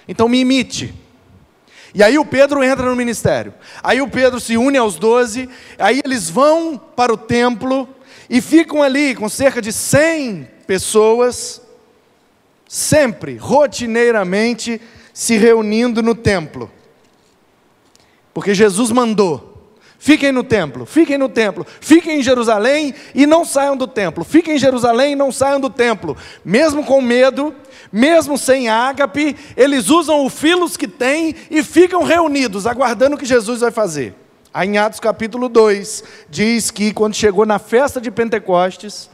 [0.09, 1.02] Então me imite.
[1.95, 3.53] E aí o Pedro entra no ministério.
[3.83, 5.49] Aí o Pedro se une aos doze.
[5.79, 7.89] Aí eles vão para o templo
[8.31, 11.61] e ficam ali com cerca de 100 pessoas,
[12.67, 14.81] sempre, rotineiramente,
[15.13, 16.71] se reunindo no templo.
[18.33, 19.52] Porque Jesus mandou.
[20.05, 24.25] Fiquem no templo, fiquem no templo, fiquem em Jerusalém e não saiam do templo.
[24.25, 26.17] Fiquem em Jerusalém e não saiam do templo.
[26.45, 27.55] Mesmo com medo,
[27.93, 33.25] mesmo sem ágape, eles usam o filos que têm e ficam reunidos, aguardando o que
[33.25, 34.13] Jesus vai fazer.
[34.53, 39.09] Aí em Atos capítulo 2, diz que quando chegou na festa de Pentecostes,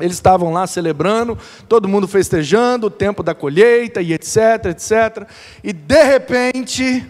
[0.00, 1.38] eles estavam lá celebrando,
[1.68, 5.28] todo mundo festejando, o tempo da colheita e etc, etc.
[5.62, 7.06] E de repente,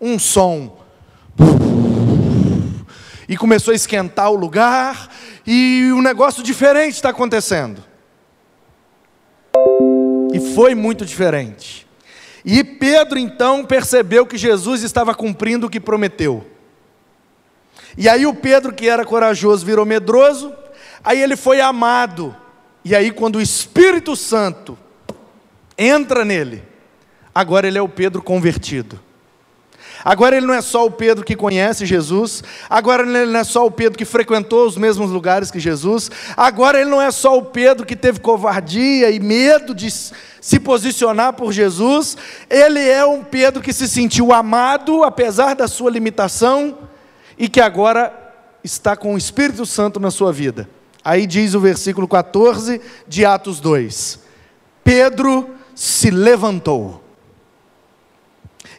[0.00, 0.81] um som.
[3.28, 5.08] E começou a esquentar o lugar,
[5.46, 7.82] e um negócio diferente está acontecendo.
[10.32, 11.86] E foi muito diferente.
[12.44, 16.46] E Pedro então percebeu que Jesus estava cumprindo o que prometeu.
[17.96, 20.52] E aí o Pedro, que era corajoso, virou medroso,
[21.04, 22.34] aí ele foi amado.
[22.84, 24.76] E aí, quando o Espírito Santo
[25.78, 26.62] entra nele,
[27.34, 29.00] agora ele é o Pedro convertido.
[30.04, 33.66] Agora ele não é só o Pedro que conhece Jesus, agora ele não é só
[33.66, 37.44] o Pedro que frequentou os mesmos lugares que Jesus, agora ele não é só o
[37.44, 42.16] Pedro que teve covardia e medo de se posicionar por Jesus,
[42.50, 46.78] ele é um Pedro que se sentiu amado apesar da sua limitação
[47.38, 48.12] e que agora
[48.64, 50.68] está com o Espírito Santo na sua vida.
[51.04, 54.20] Aí diz o versículo 14 de Atos 2:
[54.84, 57.01] Pedro se levantou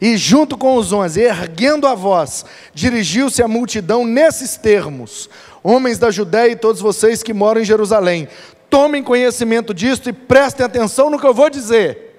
[0.02, 5.30] e junto com os onze, erguendo a voz, dirigiu-se à multidão nesses termos:
[5.64, 8.28] Homens da Judéia e todos vocês que moram em Jerusalém,
[8.70, 12.12] tomem conhecimento disto e prestem atenção no que eu vou dizer.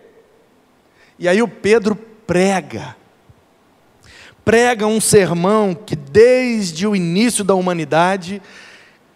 [1.19, 2.97] E aí o Pedro prega,
[4.45, 8.41] prega um sermão que desde o início da humanidade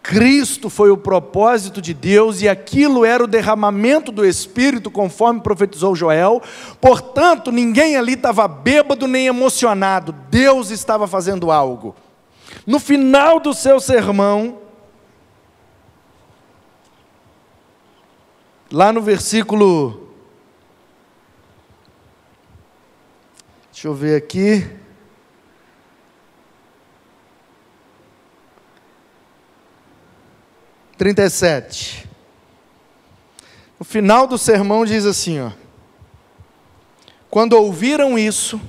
[0.08, 5.94] Cristo foi o propósito de Deus e aquilo era o derramamento do Espírito, conforme profetizou
[5.94, 6.40] Joel.
[6.80, 11.94] Portanto, ninguém ali estava bêbado nem emocionado, Deus estava fazendo algo.
[12.66, 14.60] No final do seu sermão,
[18.72, 20.08] lá no versículo.
[23.70, 24.87] Deixa eu ver aqui.
[30.98, 32.08] 37.
[33.78, 35.52] O final do sermão diz assim, ó:
[37.30, 38.60] Quando ouviram isso,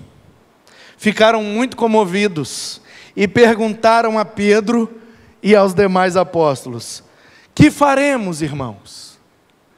[0.95, 2.79] ficaram muito comovidos
[3.15, 5.01] e perguntaram a Pedro
[5.41, 7.03] e aos demais apóstolos:
[7.55, 9.19] Que faremos, irmãos?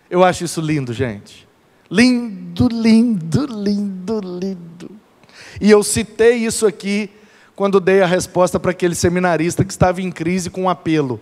[0.10, 1.48] Eu acho isso lindo, gente.
[1.90, 4.92] Lindo, lindo, lindo, lindo.
[5.62, 7.10] E eu citei isso aqui
[7.56, 11.22] quando dei a resposta para aquele seminarista que estava em crise com um apelo.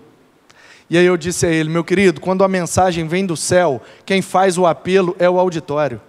[0.90, 4.22] E aí eu disse a ele, meu querido, quando a mensagem vem do céu, quem
[4.22, 6.02] faz o apelo é o auditório.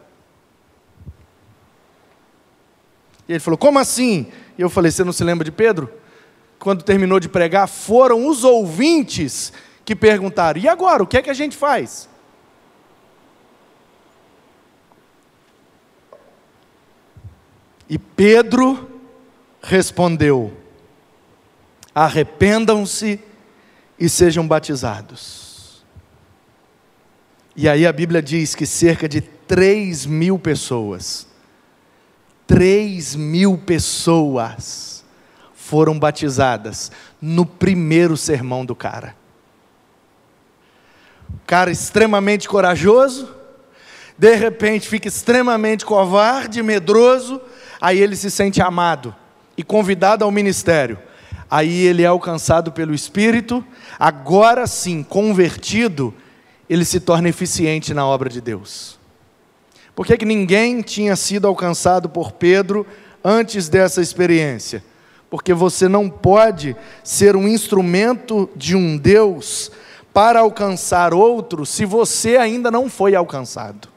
[3.29, 4.27] E ele falou, como assim?
[4.57, 5.93] E eu falei, você não se lembra de Pedro?
[6.59, 9.53] Quando terminou de pregar, foram os ouvintes
[9.85, 12.09] que perguntaram: e agora, o que é que a gente faz?
[17.89, 18.89] E Pedro
[19.63, 20.53] respondeu:
[21.95, 23.19] arrependam-se
[24.01, 25.85] e sejam batizados.
[27.55, 31.29] E aí a Bíblia diz que cerca de 3 mil pessoas,
[32.47, 35.05] 3 mil pessoas
[35.55, 39.15] foram batizadas no primeiro sermão do cara.
[41.47, 43.35] Cara extremamente corajoso,
[44.17, 47.41] de repente fica extremamente covarde, medroso,
[47.81, 49.15] aí ele se sente amado
[49.57, 50.99] e convidado ao ministério
[51.51, 53.65] aí ele é alcançado pelo Espírito,
[53.99, 56.15] agora sim, convertido,
[56.69, 58.99] ele se torna eficiente na obra de Deus.
[59.95, 62.87] Por que, que ninguém tinha sido alcançado por Pedro
[63.25, 64.85] antes dessa experiência?
[65.29, 69.71] Porque você não pode ser um instrumento de um Deus
[70.13, 73.89] para alcançar outro se você ainda não foi alcançado.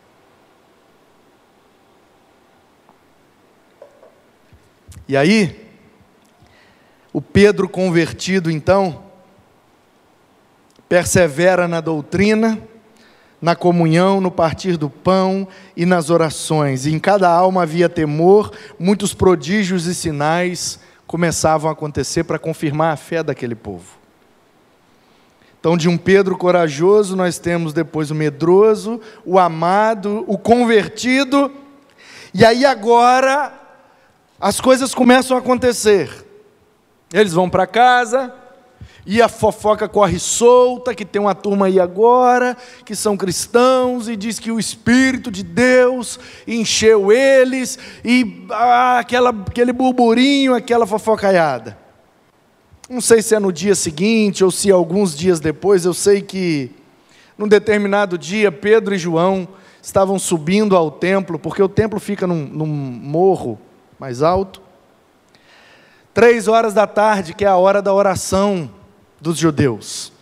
[5.07, 5.62] E aí,
[7.13, 9.03] o Pedro convertido, então,
[10.89, 12.59] persevera na doutrina,
[13.39, 15.47] na comunhão, no partir do pão
[15.77, 16.85] e nas orações.
[16.87, 22.93] E em cada alma havia temor, muitos prodígios e sinais começavam a acontecer para confirmar
[22.93, 23.99] a fé daquele povo.
[25.59, 31.51] Então, de um Pedro corajoso, nós temos depois o medroso, o amado, o convertido,
[32.33, 33.53] e aí agora
[34.41, 36.09] as coisas começam a acontecer.
[37.13, 38.33] Eles vão para casa,
[39.05, 44.15] e a fofoca corre solta, que tem uma turma aí agora, que são cristãos, e
[44.15, 51.77] diz que o Espírito de Deus encheu eles, e ah, aquela, aquele burburinho, aquela fofocaiada.
[52.89, 56.71] Não sei se é no dia seguinte ou se alguns dias depois, eu sei que
[57.37, 59.47] num determinado dia Pedro e João
[59.81, 63.59] estavam subindo ao templo, porque o templo fica num, num morro
[63.99, 64.62] mais alto.
[66.13, 68.69] Três horas da tarde, que é a hora da oração
[69.19, 70.13] dos judeus.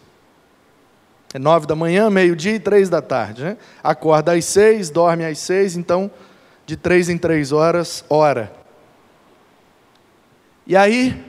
[1.34, 3.44] É nove da manhã, meio-dia e três da tarde.
[3.44, 3.58] Né?
[3.84, 6.10] Acorda às seis, dorme às seis, então
[6.66, 8.54] de três em três horas, ora.
[10.66, 11.22] E aí,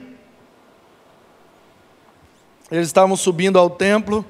[2.71, 4.25] eles estavam subindo ao templo,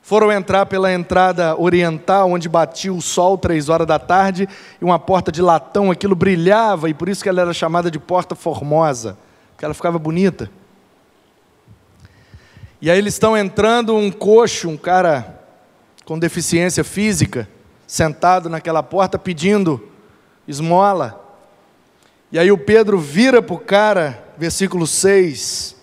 [0.00, 4.48] foram entrar pela entrada oriental, onde batia o sol, três horas da tarde,
[4.80, 7.98] e uma porta de latão, aquilo brilhava, e por isso que ela era chamada de
[7.98, 9.18] porta formosa
[9.56, 10.50] que ela ficava bonita.
[12.80, 15.42] E aí eles estão entrando, um coxo, um cara
[16.04, 17.48] com deficiência física,
[17.86, 19.88] sentado naquela porta pedindo
[20.46, 21.22] esmola.
[22.30, 25.74] E aí o Pedro vira para o cara, versículo 6,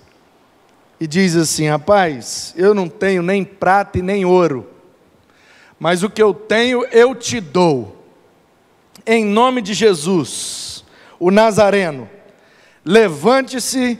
[0.99, 4.69] e diz assim: Rapaz, eu não tenho nem prata e nem ouro,
[5.79, 8.01] mas o que eu tenho eu te dou.
[9.05, 10.85] Em nome de Jesus,
[11.19, 12.09] o Nazareno,
[12.85, 13.99] levante-se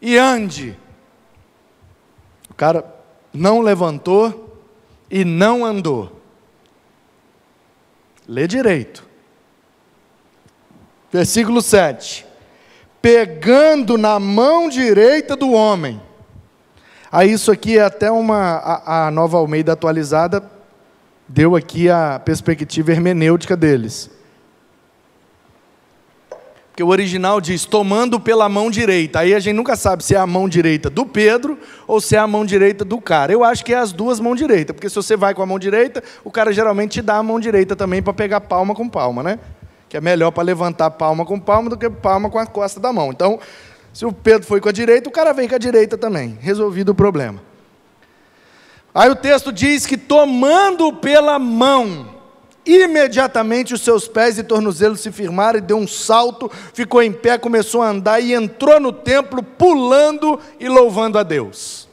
[0.00, 0.78] e ande.
[2.50, 2.84] O cara
[3.32, 4.60] não levantou
[5.10, 6.20] e não andou.
[8.26, 9.06] Lê direito.
[11.10, 12.26] Versículo 7.
[13.00, 16.00] Pegando na mão direita do homem.
[17.10, 20.58] Aí isso aqui é até uma a, a nova Almeida atualizada
[21.26, 24.10] deu aqui a perspectiva hermenêutica deles.
[26.78, 29.18] Porque o original diz tomando pela mão direita.
[29.18, 32.20] Aí a gente nunca sabe se é a mão direita do Pedro ou se é
[32.20, 33.32] a mão direita do cara.
[33.32, 35.58] Eu acho que é as duas mãos direitas, porque se você vai com a mão
[35.58, 39.24] direita, o cara geralmente te dá a mão direita também para pegar palma com palma,
[39.24, 39.40] né?
[39.88, 42.92] Que é melhor para levantar palma com palma do que palma com a costa da
[42.92, 43.10] mão.
[43.10, 43.40] Então,
[43.92, 46.38] se o Pedro foi com a direita, o cara vem com a direita também.
[46.40, 47.42] Resolvido o problema.
[48.94, 52.06] Aí o texto diz que tomando pela mão,
[52.68, 57.38] Imediatamente os seus pés e tornozelos se firmaram e deu um salto, ficou em pé,
[57.38, 61.88] começou a andar e entrou no templo pulando e louvando a Deus.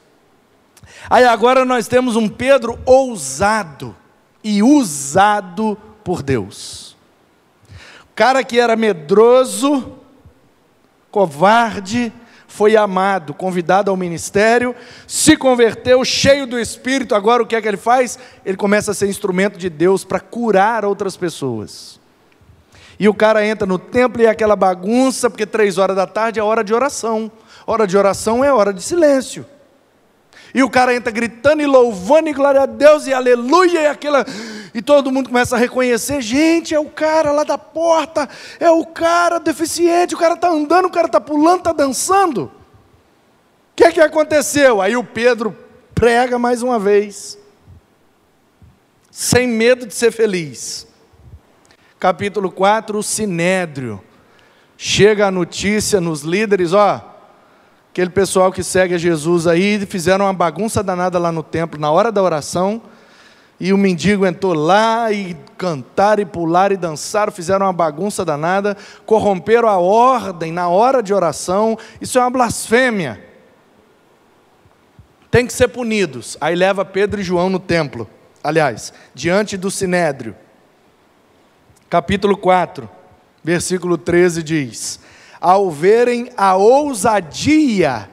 [1.10, 3.96] Aí agora nós temos um Pedro ousado
[4.44, 6.98] e usado por Deus.
[8.12, 9.94] O cara que era medroso,
[11.10, 12.12] covarde,
[12.56, 14.74] foi amado, convidado ao ministério,
[15.06, 17.14] se converteu, cheio do Espírito.
[17.14, 18.18] Agora o que é que ele faz?
[18.46, 22.00] Ele começa a ser instrumento de Deus para curar outras pessoas.
[22.98, 26.40] E o cara entra no templo e é aquela bagunça, porque três horas da tarde
[26.40, 27.30] é hora de oração.
[27.68, 29.46] Hora de oração é hora de silêncio.
[30.56, 34.26] E o cara entra gritando e louvando e glória a Deus e aleluia e aquela
[34.74, 38.86] e todo mundo começa a reconhecer, gente, é o cara lá da porta, é o
[38.86, 42.44] cara deficiente, o cara está andando, o cara está pulando, está dançando.
[42.46, 42.52] O
[43.76, 44.82] que é que aconteceu?
[44.82, 45.54] Aí o Pedro
[45.94, 47.38] prega mais uma vez,
[49.12, 50.88] sem medo de ser feliz.
[52.00, 54.02] Capítulo 4, o Sinédrio.
[54.78, 57.15] Chega a notícia nos líderes, ó,
[57.96, 61.90] aquele pessoal que segue a Jesus aí, fizeram uma bagunça danada lá no templo, na
[61.90, 62.82] hora da oração,
[63.58, 68.76] e o mendigo entrou lá e cantaram e pularam e dançaram, fizeram uma bagunça danada,
[69.06, 73.24] corromperam a ordem na hora de oração, isso é uma blasfêmia.
[75.32, 76.38] Tem que ser punidos.
[76.42, 78.10] Aí leva Pedro e João no templo,
[78.44, 80.36] aliás, diante do sinédrio.
[81.90, 82.90] Capítulo 4,
[83.42, 85.00] versículo 13 diz:
[85.46, 88.10] ao verem a ousadia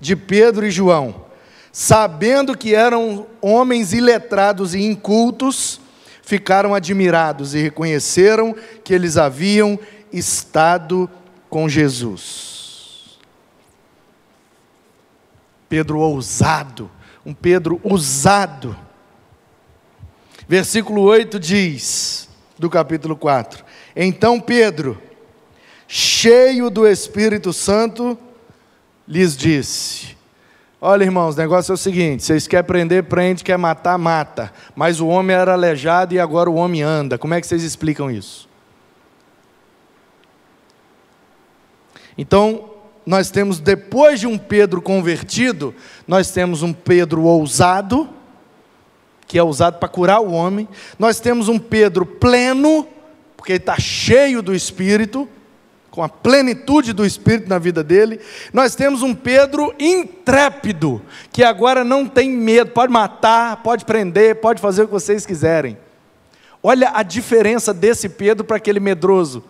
[0.00, 1.26] de Pedro e João,
[1.70, 5.78] sabendo que eram homens iletrados e incultos,
[6.22, 9.78] ficaram admirados e reconheceram que eles haviam
[10.10, 11.10] estado
[11.50, 13.18] com Jesus.
[15.68, 16.90] Pedro ousado,
[17.26, 18.74] um Pedro usado.
[20.48, 23.62] Versículo 8 diz, do capítulo 4:
[23.94, 25.11] Então Pedro,
[25.94, 28.18] cheio do Espírito Santo,
[29.06, 30.16] lhes disse:
[30.80, 34.50] Olha, irmãos, o negócio é o seguinte: vocês querem prender, prende, quer matar, mata.
[34.74, 37.18] Mas o homem era aleijado e agora o homem anda.
[37.18, 38.48] Como é que vocês explicam isso?
[42.16, 42.70] Então,
[43.04, 45.74] nós temos, depois de um Pedro convertido,
[46.08, 48.08] nós temos um Pedro ousado,
[49.26, 50.66] que é usado para curar o homem.
[50.98, 52.88] Nós temos um Pedro pleno,
[53.36, 55.28] porque ele está cheio do Espírito
[55.92, 58.18] com a plenitude do Espírito na vida dele.
[58.50, 64.60] Nós temos um Pedro intrépido, que agora não tem medo, pode matar, pode prender, pode
[64.60, 65.76] fazer o que vocês quiserem.
[66.62, 69.44] Olha a diferença desse Pedro para aquele medroso,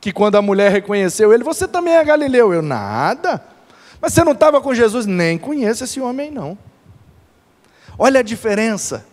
[0.00, 2.52] que quando a mulher reconheceu ele, você também é Galileu.
[2.52, 3.40] Eu, nada.
[4.00, 5.06] Mas você não estava com Jesus?
[5.06, 6.58] Nem conheço esse homem, não.
[7.96, 9.06] Olha a diferença.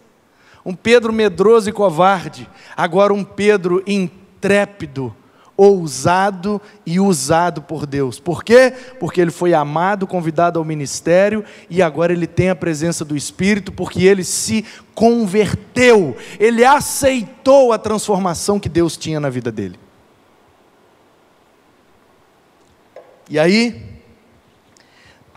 [0.66, 5.16] Um Pedro medroso e covarde, agora um Pedro intrépido,
[5.60, 8.18] ousado e usado por Deus.
[8.18, 8.74] Por quê?
[8.97, 13.70] Porque ele foi amado, convidado ao ministério e agora ele tem a presença do Espírito,
[13.70, 14.64] porque ele se
[14.95, 19.78] converteu, ele aceitou a transformação que Deus tinha na vida dele.
[23.30, 23.84] E aí,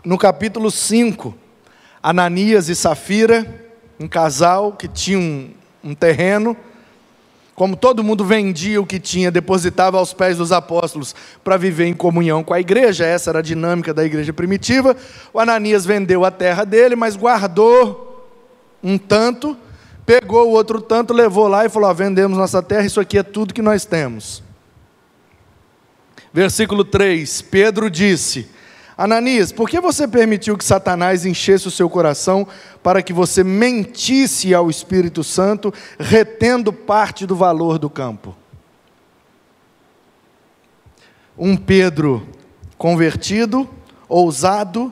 [0.05, 1.35] no capítulo 5,
[2.01, 3.45] Ananias e Safira,
[3.99, 5.53] um casal que tinha um,
[5.83, 6.55] um terreno,
[7.55, 11.93] como todo mundo vendia o que tinha, depositava aos pés dos apóstolos para viver em
[11.93, 14.95] comunhão com a igreja, essa era a dinâmica da igreja primitiva.
[15.31, 18.27] O Ananias vendeu a terra dele, mas guardou
[18.83, 19.55] um tanto,
[20.03, 23.53] pegou o outro tanto, levou lá e falou: vendemos nossa terra, isso aqui é tudo
[23.53, 24.41] que nós temos.
[26.33, 28.49] Versículo 3: Pedro disse:
[28.97, 32.47] Ananias, por que você permitiu que Satanás enchesse o seu coração
[32.81, 38.35] para que você mentisse ao Espírito Santo, retendo parte do valor do campo?
[41.37, 42.27] Um Pedro
[42.77, 43.67] convertido,
[44.07, 44.91] ousado,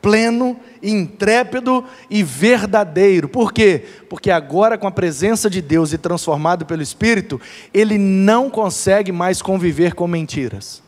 [0.00, 3.28] pleno, intrépido e verdadeiro.
[3.28, 3.84] Por quê?
[4.08, 7.40] Porque agora, com a presença de Deus e transformado pelo Espírito,
[7.74, 10.85] ele não consegue mais conviver com mentiras.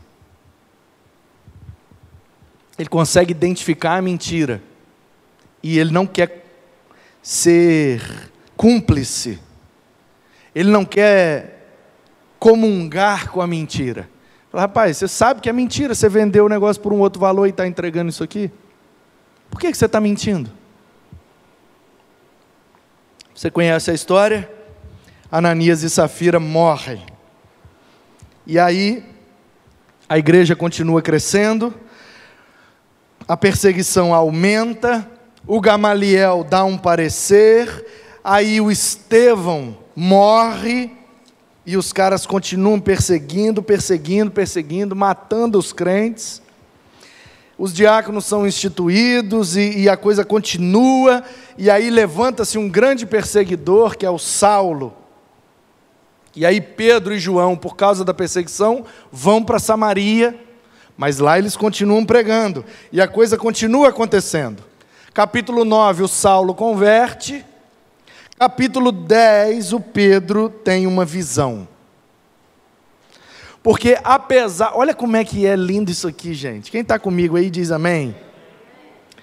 [2.79, 4.63] Ele consegue identificar a mentira.
[5.63, 6.47] E ele não quer
[7.23, 9.39] ser cúmplice.
[10.55, 11.59] Ele não quer
[12.39, 14.09] comungar com a mentira.
[14.51, 17.47] Fala, rapaz, você sabe que é mentira, você vendeu o negócio por um outro valor
[17.47, 18.51] e está entregando isso aqui?
[19.51, 20.51] Por que, que você está mentindo?
[23.35, 24.51] Você conhece a história?
[25.31, 27.05] Ananias e Safira morrem.
[28.47, 29.05] E aí,
[30.09, 31.75] a igreja continua crescendo,
[33.29, 35.07] a perseguição aumenta,
[35.47, 37.85] o Gamaliel dá um parecer,
[38.25, 40.91] aí o Estevão morre,
[41.67, 46.41] e os caras continuam perseguindo, perseguindo, perseguindo, matando os crentes.
[47.59, 51.23] Os diáconos são instituídos e, e a coisa continua,
[51.59, 54.97] e aí levanta-se um grande perseguidor, que é o Saulo.
[56.35, 60.48] E aí Pedro e João, por causa da perseguição, vão para Samaria
[60.99, 64.65] mas lá eles continuam pregando e a coisa continua acontecendo.
[65.15, 67.47] Capítulo 9, o Saulo converte.
[68.37, 71.69] Capítulo 10, o Pedro tem uma visão.
[73.63, 76.69] Porque apesar, olha como é que é lindo isso aqui, gente.
[76.69, 78.15] Quem está comigo aí diz amém.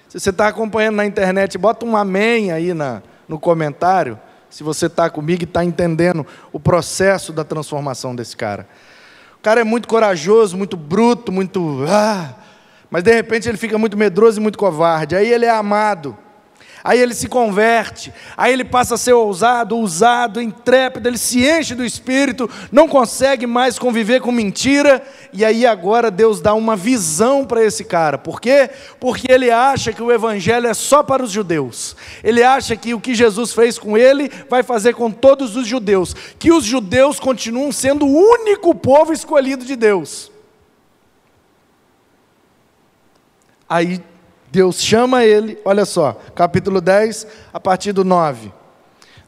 [0.08, 4.18] Se você está acompanhando na internet, bota um amém aí na, no comentário.
[4.48, 8.66] Se você está comigo e está entendendo o processo da transformação desse cara
[9.46, 11.84] cara é muito corajoso, muito bruto, muito.
[11.88, 12.34] Ah,
[12.90, 15.14] mas de repente ele fica muito medroso e muito covarde.
[15.14, 16.18] Aí ele é amado
[16.86, 21.74] aí ele se converte, aí ele passa a ser ousado, usado, intrépido, ele se enche
[21.74, 27.44] do espírito, não consegue mais conviver com mentira, e aí agora Deus dá uma visão
[27.44, 28.16] para esse cara.
[28.16, 28.70] Por quê?
[29.00, 31.96] Porque ele acha que o evangelho é só para os judeus.
[32.22, 36.14] Ele acha que o que Jesus fez com ele vai fazer com todos os judeus,
[36.38, 40.30] que os judeus continuam sendo o único povo escolhido de Deus.
[43.68, 44.00] Aí
[44.56, 48.50] Deus chama ele, olha só, capítulo 10, a partir do 9.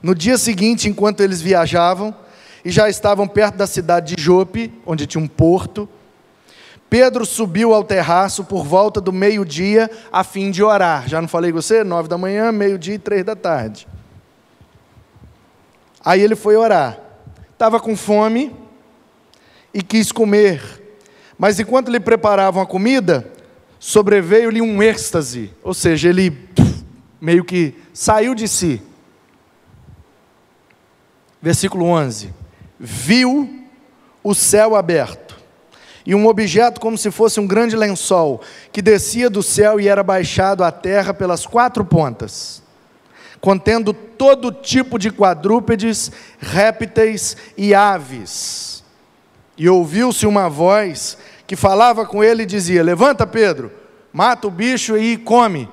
[0.02, 2.16] No dia seguinte, enquanto eles viajavam
[2.64, 5.86] e já estavam perto da cidade de Jope, onde tinha um porto,
[6.88, 11.06] Pedro subiu ao terraço por volta do meio-dia a fim de orar.
[11.06, 11.84] Já não falei com você?
[11.84, 13.86] Nove da manhã, meio-dia e três da tarde.
[16.02, 16.98] Aí ele foi orar.
[17.52, 18.56] Estava com fome
[19.74, 20.62] e quis comer.
[21.36, 23.30] Mas enquanto lhe preparavam a comida,
[23.78, 26.48] sobreveio-lhe um êxtase, ou seja, ele
[27.20, 28.82] meio que saiu de si.
[31.40, 32.32] Versículo 11:
[32.78, 33.64] Viu
[34.22, 35.36] o céu aberto,
[36.04, 38.40] e um objeto como se fosse um grande lençol,
[38.72, 42.62] que descia do céu e era baixado à terra pelas quatro pontas,
[43.40, 46.10] contendo todo tipo de quadrúpedes,
[46.40, 48.82] répteis e aves.
[49.56, 51.18] E ouviu-se uma voz
[51.48, 53.72] que falava com ele e dizia: Levanta, Pedro,
[54.12, 55.68] mata o bicho e come.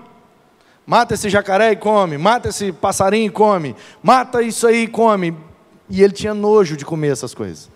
[0.87, 2.17] Mata esse jacaré e come.
[2.17, 3.75] Mata esse passarinho e come.
[4.01, 5.37] Mata isso aí e come.
[5.89, 7.69] E ele tinha nojo de comer essas coisas.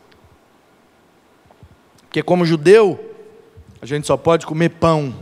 [2.03, 2.97] Porque, como judeu,
[3.81, 5.13] a gente só pode comer pão,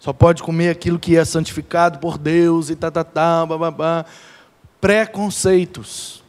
[0.00, 4.06] só pode comer aquilo que é santificado por Deus e tá, tá, tá, babá.
[4.80, 6.21] Preconceitos.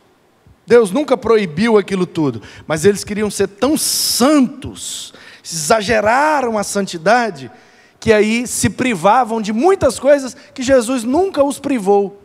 [0.66, 7.52] Deus nunca proibiu aquilo tudo, mas eles queriam ser tão santos, exageraram a santidade,
[8.00, 12.22] que aí se privavam de muitas coisas que Jesus nunca os privou.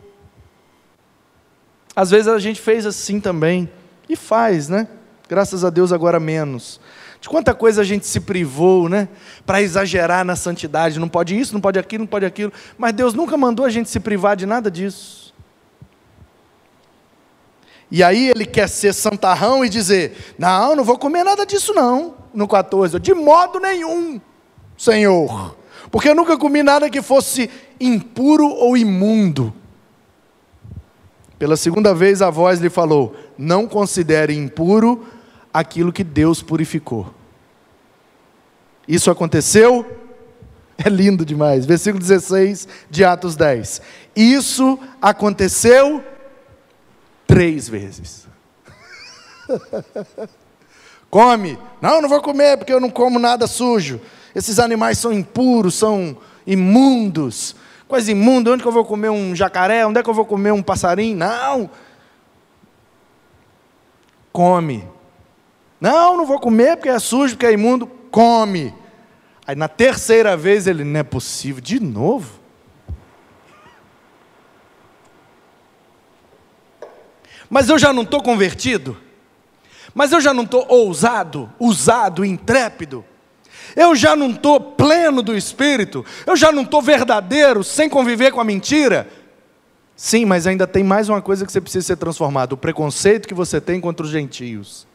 [1.95, 3.69] Às vezes a gente fez assim também,
[4.09, 4.89] e faz, né?
[5.29, 6.81] Graças a Deus agora menos.
[7.21, 9.09] De quanta coisa a gente se privou, né?
[9.45, 10.99] Para exagerar na santidade.
[10.99, 12.53] Não pode isso, não pode aquilo, não pode aquilo.
[12.79, 15.28] Mas Deus nunca mandou a gente se privar de nada disso.
[17.91, 22.15] E aí ele quer ser santarrão e dizer: Não, não vou comer nada disso, não.
[22.35, 24.21] No 14, de modo nenhum,
[24.77, 25.57] Senhor.
[25.91, 27.49] Porque eu nunca comi nada que fosse
[27.81, 29.53] impuro ou imundo.
[31.39, 35.07] Pela segunda vez a voz lhe falou: Não considere impuro
[35.53, 37.13] aquilo que Deus purificou.
[38.87, 39.85] Isso aconteceu?
[40.81, 41.67] É lindo demais.
[41.67, 43.83] Versículo 16 de Atos 10.
[44.15, 46.01] Isso aconteceu
[47.29, 48.27] três vezes.
[51.11, 51.59] Come.
[51.81, 54.01] Não, não vou comer porque eu não como nada sujo.
[54.35, 56.17] Esses animais são impuros, são
[56.47, 57.55] imundos.
[57.87, 59.87] Coisa imunda, onde que eu vou comer um jacaré?
[59.87, 61.17] Onde é que eu vou comer um passarinho?
[61.17, 61.71] Não.
[64.33, 64.87] Come.
[65.81, 67.87] Não, não vou comer porque é sujo, porque é imundo.
[68.11, 68.75] Come.
[69.47, 71.63] Aí na terceira vez ele, não é possível.
[71.63, 72.38] De novo?
[77.49, 78.97] Mas eu já não estou convertido?
[79.95, 83.05] Mas eu já não estou ousado, usado, intrépido?
[83.75, 86.05] Eu já não estou pleno do Espírito?
[86.27, 89.09] Eu já não estou verdadeiro, sem conviver com a mentira?
[89.97, 93.35] Sim, mas ainda tem mais uma coisa que você precisa ser transformado: o preconceito que
[93.35, 94.87] você tem contra os gentios.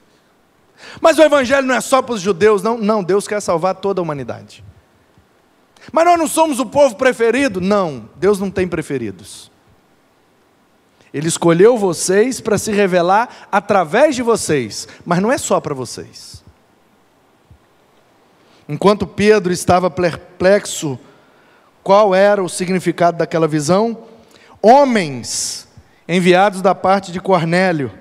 [1.01, 2.77] Mas o Evangelho não é só para os judeus, não.
[2.77, 4.63] Não, Deus quer salvar toda a humanidade.
[5.91, 7.59] Mas nós não somos o povo preferido?
[7.59, 9.51] Não, Deus não tem preferidos.
[11.13, 16.43] Ele escolheu vocês para se revelar através de vocês, mas não é só para vocês.
[18.67, 20.97] Enquanto Pedro estava perplexo,
[21.83, 24.05] qual era o significado daquela visão?
[24.61, 25.67] Homens
[26.07, 27.91] enviados da parte de Cornélio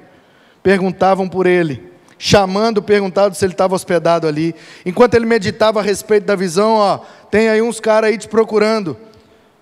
[0.62, 4.54] perguntavam por ele, chamando, perguntavam se ele estava hospedado ali.
[4.86, 7.00] Enquanto ele meditava a respeito da visão, ó,
[7.30, 8.96] tem aí uns caras aí te procurando.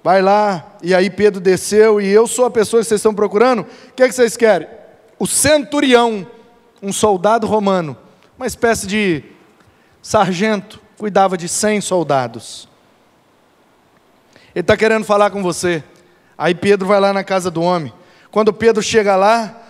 [0.02, 3.60] Vai lá, e aí Pedro desceu, e eu sou a pessoa que vocês estão procurando.
[3.60, 4.66] O que, é que vocês querem?
[5.18, 6.26] O centurião,
[6.82, 7.96] um soldado romano,
[8.38, 9.22] uma espécie de
[10.00, 12.68] sargento, cuidava de 100 soldados.
[14.54, 15.84] Ele está querendo falar com você.
[16.36, 17.92] Aí Pedro vai lá na casa do homem.
[18.30, 19.60] Quando Pedro chega lá,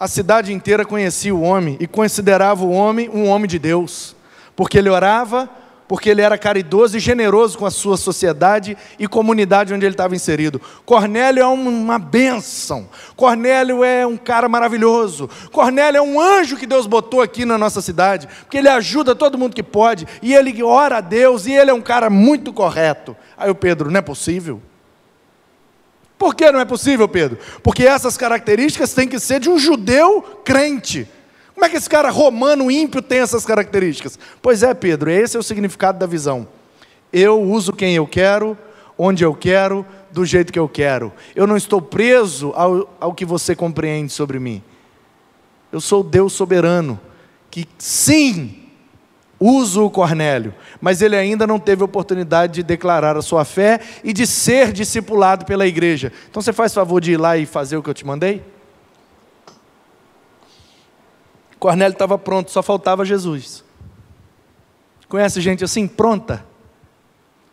[0.00, 4.16] a cidade inteira conhecia o homem e considerava o homem um homem de Deus,
[4.56, 5.48] porque ele orava,
[5.88, 10.14] porque ele era caridoso e generoso com a sua sociedade e comunidade onde ele estava
[10.14, 10.60] inserido.
[10.84, 12.88] Cornélio é uma bênção.
[13.16, 15.28] Cornélio é um cara maravilhoso.
[15.50, 19.38] Cornélio é um anjo que Deus botou aqui na nossa cidade, porque ele ajuda todo
[19.38, 23.16] mundo que pode e ele ora a Deus e ele é um cara muito correto.
[23.36, 24.60] Aí o Pedro, não é possível?
[26.18, 27.38] Por que não é possível, Pedro?
[27.62, 31.08] Porque essas características têm que ser de um judeu crente.
[31.58, 34.16] Como é que esse cara romano ímpio tem essas características?
[34.40, 36.46] Pois é, Pedro, esse é o significado da visão.
[37.12, 38.56] Eu uso quem eu quero,
[38.96, 41.12] onde eu quero, do jeito que eu quero.
[41.34, 44.62] Eu não estou preso ao, ao que você compreende sobre mim.
[45.72, 46.98] Eu sou Deus soberano,
[47.50, 48.68] que sim,
[49.40, 54.12] uso o Cornélio, mas ele ainda não teve oportunidade de declarar a sua fé e
[54.12, 56.12] de ser discipulado pela igreja.
[56.30, 58.44] Então você faz favor de ir lá e fazer o que eu te mandei?
[61.58, 63.64] Cornélio estava pronto, só faltava Jesus.
[65.08, 66.44] Conhece gente assim, pronta?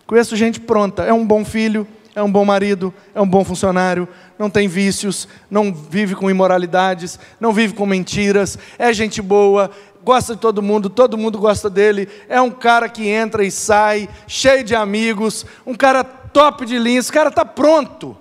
[0.06, 1.04] Conheço gente pronta.
[1.04, 4.08] É um bom filho, é um bom marido, é um bom funcionário,
[4.40, 9.70] não tem vícios, não vive com imoralidades, não vive com mentiras, é gente boa,
[10.04, 14.08] gosta de todo mundo, todo mundo gosta dele, é um cara que entra e sai,
[14.28, 18.18] cheio de amigos, um cara top de linha, esse cara está pronto.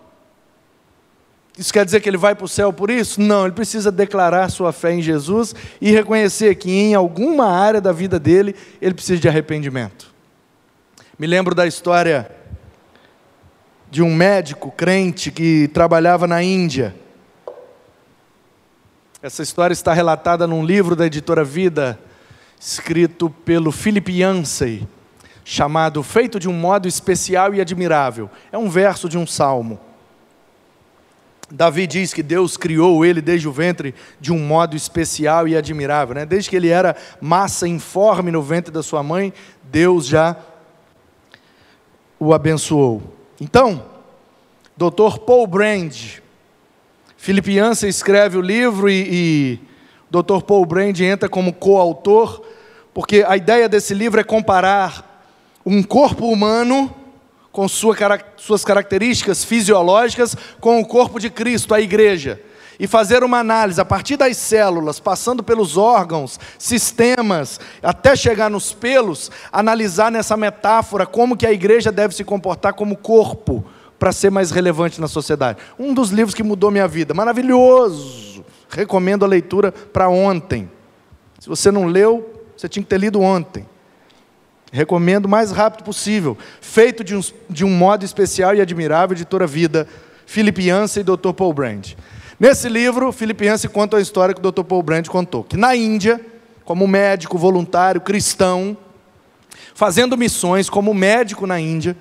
[1.57, 3.20] Isso quer dizer que ele vai para o céu por isso?
[3.20, 7.92] Não, ele precisa declarar sua fé em Jesus e reconhecer que em alguma área da
[7.92, 10.12] vida dele ele precisa de arrependimento.
[11.16, 12.28] Me lembro da história
[13.88, 16.92] de um médico crente que trabalhava na Índia.
[19.22, 21.96] Essa história está relatada num livro da editora Vida,
[22.59, 24.88] escrito pelo Philip Yancey,
[25.44, 28.28] chamado Feito de um modo especial e admirável.
[28.50, 29.78] É um verso de um salmo.
[31.51, 36.14] Davi diz que Deus criou ele desde o ventre de um modo especial e admirável.
[36.14, 36.26] Né?
[36.26, 39.32] Desde que ele era massa informe no ventre da sua mãe,
[39.62, 40.36] Deus já
[42.18, 43.03] o abençoou.
[43.40, 43.84] Então,
[44.76, 45.18] Dr.
[45.26, 45.95] Paul Brand,
[47.16, 49.61] Filipiança escreve o livro e, e
[50.11, 50.42] Dr.
[50.47, 52.42] Paul Brand entra como coautor,
[52.92, 55.26] porque a ideia desse livro é comparar
[55.64, 56.95] um corpo humano
[57.55, 57.96] com sua,
[58.36, 62.42] suas características fisiológicas com o corpo de Cristo, a igreja,
[62.80, 68.72] e fazer uma análise a partir das células, passando pelos órgãos, sistemas, até chegar nos
[68.72, 73.64] pelos, analisar nessa metáfora como que a igreja deve se comportar como corpo
[74.00, 75.61] para ser mais relevante na sociedade.
[75.78, 78.44] Um dos livros que mudou minha vida, maravilhoso.
[78.68, 80.68] Recomendo a leitura para ontem.
[81.38, 83.64] Se você não leu, você tinha que ter lido ontem.
[84.75, 86.37] Recomendo o mais rápido possível.
[86.61, 89.87] Feito de um, de um modo especial e admirável, editora Vida,
[90.27, 91.33] Philip Yancey e Dr.
[91.33, 91.93] Paul Brand.
[92.41, 94.64] Nesse livro, Philip Yancey conta a história que o Dr.
[94.64, 95.45] Paul Brand contou.
[95.45, 96.20] Que na Índia,
[96.64, 98.77] como médico, voluntário, cristão,
[99.77, 101.97] fazendo missões como médico na Índia,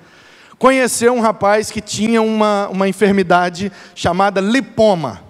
[0.58, 5.22] conheceu um rapaz que tinha uma, uma enfermidade chamada lipoma.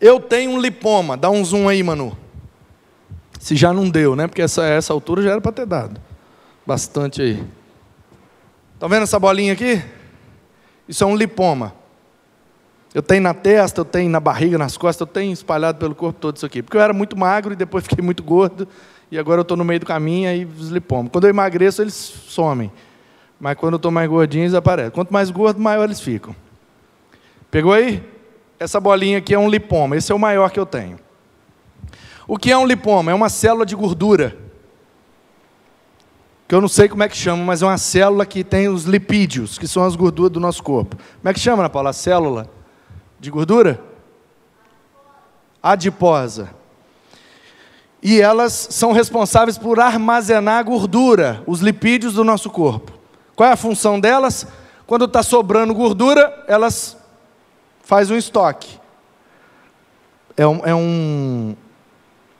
[0.00, 2.16] Eu tenho um lipoma, dá um zoom aí, Manu.
[3.46, 4.26] Se já não deu, né?
[4.26, 6.00] Porque essa, essa altura já era para ter dado.
[6.66, 7.44] Bastante aí.
[8.74, 9.80] Estão vendo essa bolinha aqui?
[10.88, 11.72] Isso é um lipoma.
[12.92, 16.18] Eu tenho na testa, eu tenho na barriga, nas costas, eu tenho espalhado pelo corpo
[16.18, 16.60] todo isso aqui.
[16.60, 18.66] Porque eu era muito magro e depois fiquei muito gordo.
[19.12, 21.12] E agora eu estou no meio do caminho e os lipomas.
[21.12, 22.72] Quando eu emagreço, eles somem.
[23.38, 24.90] Mas quando eu estou mais gordinho, eles aparecem.
[24.90, 26.34] Quanto mais gordo, maior eles ficam.
[27.48, 28.02] Pegou aí?
[28.58, 29.96] Essa bolinha aqui é um lipoma.
[29.96, 31.05] Esse é o maior que eu tenho.
[32.26, 33.10] O que é um lipoma?
[33.10, 34.36] É uma célula de gordura.
[36.48, 38.84] Que eu não sei como é que chama, mas é uma célula que tem os
[38.84, 40.96] lipídios, que são as gorduras do nosso corpo.
[40.96, 41.90] Como é que chama, Ana Paula?
[41.90, 42.50] A célula
[43.18, 43.80] de gordura?
[45.62, 46.50] Adiposa.
[48.02, 52.92] E elas são responsáveis por armazenar a gordura, os lipídios do nosso corpo.
[53.34, 54.46] Qual é a função delas?
[54.86, 56.96] Quando está sobrando gordura, elas
[57.82, 58.78] fazem um estoque.
[60.36, 61.56] É um, é um,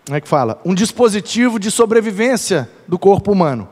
[0.06, 0.60] como é que fala?
[0.64, 3.68] Um dispositivo de sobrevivência do corpo humano.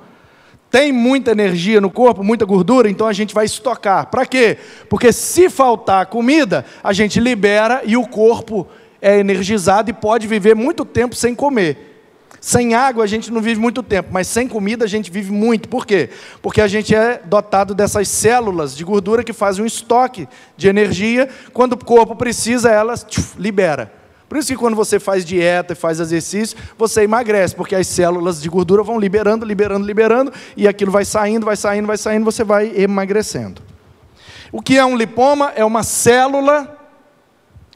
[0.68, 4.10] Tem muita energia no corpo, muita gordura, então a gente vai estocar.
[4.10, 4.58] Para quê?
[4.90, 8.66] Porque se faltar comida, a gente libera e o corpo
[9.00, 11.92] é energizado e pode viver muito tempo sem comer.
[12.40, 15.68] Sem água a gente não vive muito tempo, mas sem comida a gente vive muito.
[15.68, 16.10] Por quê?
[16.42, 21.28] Porque a gente é dotado dessas células de gordura que fazem um estoque de energia.
[21.52, 24.03] Quando o corpo precisa, elas tchuf, libera.
[24.28, 28.40] Por isso que quando você faz dieta e faz exercício, você emagrece, porque as células
[28.40, 32.42] de gordura vão liberando, liberando, liberando, e aquilo vai saindo, vai saindo, vai saindo, você
[32.42, 33.62] vai emagrecendo.
[34.50, 35.52] O que é um lipoma?
[35.54, 36.78] É uma célula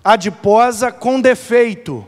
[0.03, 2.07] adiposa com defeito.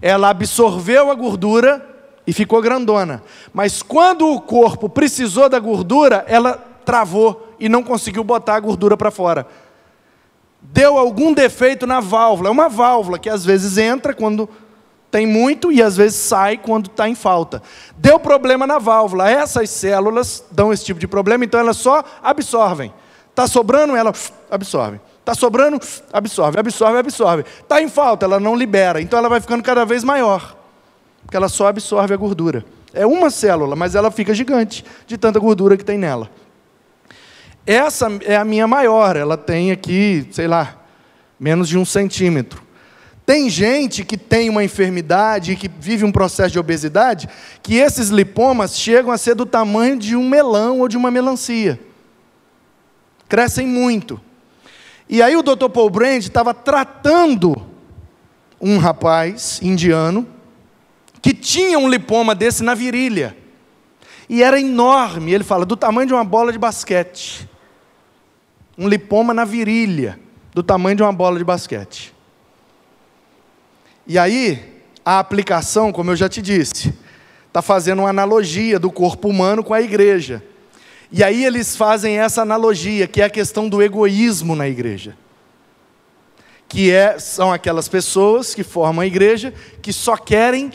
[0.00, 1.86] Ela absorveu a gordura
[2.26, 3.22] e ficou grandona.
[3.52, 6.54] Mas quando o corpo precisou da gordura, ela
[6.84, 9.46] travou e não conseguiu botar a gordura para fora
[10.62, 12.48] deu algum defeito na válvula.
[12.48, 14.48] É uma válvula que às vezes entra quando
[15.10, 17.62] tem muito e às vezes sai quando está em falta.
[17.96, 19.28] Deu problema na válvula.
[19.28, 22.92] Essas células dão esse tipo de problema, então elas só absorvem.
[23.30, 24.12] Está sobrando, ela
[24.50, 25.00] absorve.
[25.18, 25.80] Está sobrando,
[26.12, 27.44] absorve, absorve, absorve.
[27.60, 29.00] Está em falta, ela não libera.
[29.00, 30.56] Então ela vai ficando cada vez maior.
[31.22, 32.64] Porque ela só absorve a gordura.
[32.92, 36.30] É uma célula, mas ela fica gigante de tanta gordura que tem nela.
[37.70, 40.76] Essa é a minha maior, ela tem aqui, sei lá,
[41.38, 42.60] menos de um centímetro.
[43.24, 47.28] Tem gente que tem uma enfermidade, que vive um processo de obesidade,
[47.62, 51.78] que esses lipomas chegam a ser do tamanho de um melão ou de uma melancia.
[53.28, 54.20] Crescem muito.
[55.08, 55.68] E aí o Dr.
[55.72, 57.64] Paul Brand estava tratando
[58.60, 60.26] um rapaz indiano
[61.22, 63.36] que tinha um lipoma desse na virilha.
[64.28, 67.48] E era enorme, ele fala, do tamanho de uma bola de basquete
[68.80, 70.18] um lipoma na virilha,
[70.54, 72.14] do tamanho de uma bola de basquete.
[74.06, 76.94] E aí, a aplicação, como eu já te disse,
[77.46, 80.42] está fazendo uma analogia do corpo humano com a igreja.
[81.12, 85.14] E aí eles fazem essa analogia, que é a questão do egoísmo na igreja.
[86.66, 89.52] Que é, são aquelas pessoas que formam a igreja
[89.82, 90.72] que só querem,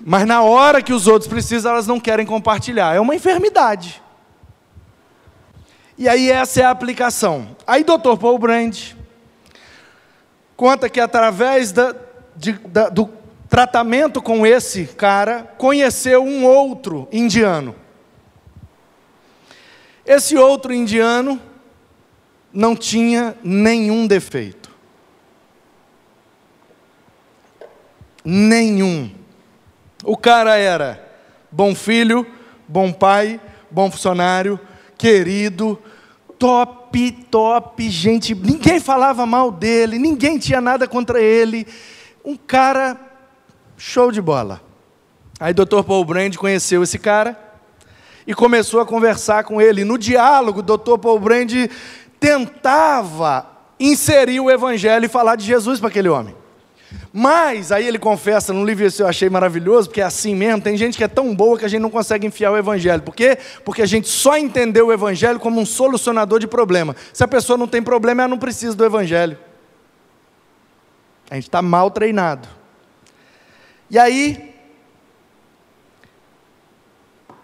[0.00, 2.94] mas na hora que os outros precisam, elas não querem compartilhar.
[2.94, 4.05] É uma enfermidade.
[5.98, 7.56] E aí essa é a aplicação.
[7.66, 8.16] Aí Dr.
[8.20, 8.92] Paul Brand
[10.56, 11.94] conta que através da,
[12.36, 13.06] de, da, do
[13.48, 17.74] tratamento com esse cara, conheceu um outro indiano.
[20.04, 21.40] Esse outro indiano
[22.52, 24.70] não tinha nenhum defeito.
[28.24, 29.10] Nenhum.
[30.04, 31.02] O cara era
[31.50, 32.26] bom filho,
[32.66, 33.40] bom pai,
[33.70, 34.58] bom funcionário,
[34.98, 35.80] querido,
[36.38, 38.34] top, top, gente.
[38.34, 41.66] Ninguém falava mal dele, ninguém tinha nada contra ele.
[42.24, 42.98] Um cara
[43.76, 44.60] show de bola.
[45.38, 45.82] Aí Dr.
[45.86, 47.38] Paul Brand conheceu esse cara
[48.26, 49.84] e começou a conversar com ele.
[49.84, 50.98] No diálogo, Dr.
[51.00, 51.52] Paul Brand
[52.18, 53.46] tentava
[53.78, 56.34] inserir o evangelho e falar de Jesus para aquele homem.
[57.12, 60.76] Mas, aí ele confessa no livro, isso eu achei maravilhoso, porque é assim mesmo, tem
[60.76, 63.02] gente que é tão boa que a gente não consegue enfiar o evangelho.
[63.02, 63.38] Por quê?
[63.64, 66.94] Porque a gente só entendeu o evangelho como um solucionador de problema.
[67.12, 69.38] Se a pessoa não tem problema, ela não precisa do evangelho.
[71.30, 72.48] A gente está mal treinado.
[73.90, 74.54] E aí,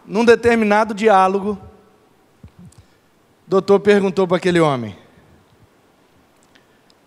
[0.07, 1.59] num determinado diálogo,
[3.47, 4.97] o doutor perguntou para aquele homem: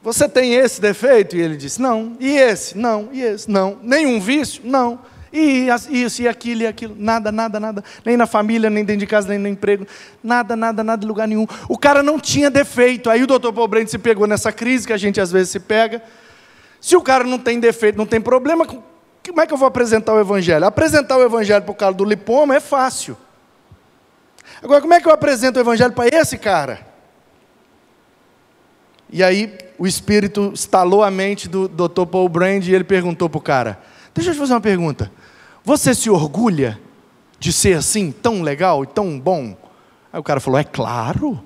[0.06, 1.36] Você tem esse defeito?
[1.36, 2.16] E ele disse: Não.
[2.20, 2.78] E esse?
[2.78, 3.10] Não.
[3.12, 3.50] E esse?
[3.50, 3.80] Não.
[3.82, 4.62] Nenhum vício?
[4.64, 5.00] Não.
[5.34, 6.96] E isso, e aquilo, e aquilo.
[6.98, 7.84] Nada, nada, nada.
[8.06, 9.86] Nem na família, nem dentro de casa, nem no emprego.
[10.24, 11.48] Nada, nada, nada em lugar nenhum.
[11.68, 13.10] O cara não tinha defeito.
[13.10, 16.02] Aí o doutor Paul se pegou nessa crise que a gente às vezes se pega.
[16.80, 20.14] Se o cara não tem defeito, não tem problema, como é que eu vou apresentar
[20.14, 20.66] o Evangelho?
[20.66, 23.18] Apresentar o Evangelho para o cara do lipoma é fácil.
[24.62, 26.95] Agora, como é que eu apresento o Evangelho para esse cara?
[29.12, 32.06] E aí, o Espírito estalou a mente do Dr.
[32.06, 33.80] Paul Brand e ele perguntou para o cara:
[34.14, 35.12] Deixa eu te fazer uma pergunta.
[35.64, 36.80] Você se orgulha
[37.40, 39.58] de ser assim, tão legal e tão bom?
[40.12, 41.42] Aí o cara falou: É claro.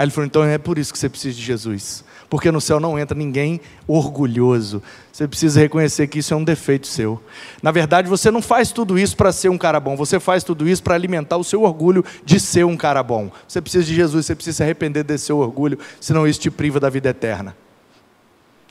[0.00, 2.78] Aí ele falou: Então é por isso que você precisa de Jesus porque no céu
[2.78, 4.80] não entra ninguém orgulhoso.
[5.12, 7.20] Você precisa reconhecer que isso é um defeito seu.
[7.60, 10.66] Na verdade, você não faz tudo isso para ser um cara bom, você faz tudo
[10.68, 13.32] isso para alimentar o seu orgulho de ser um cara bom.
[13.48, 16.78] Você precisa de Jesus, você precisa se arrepender desse seu orgulho, senão isso te priva
[16.78, 17.56] da vida eterna.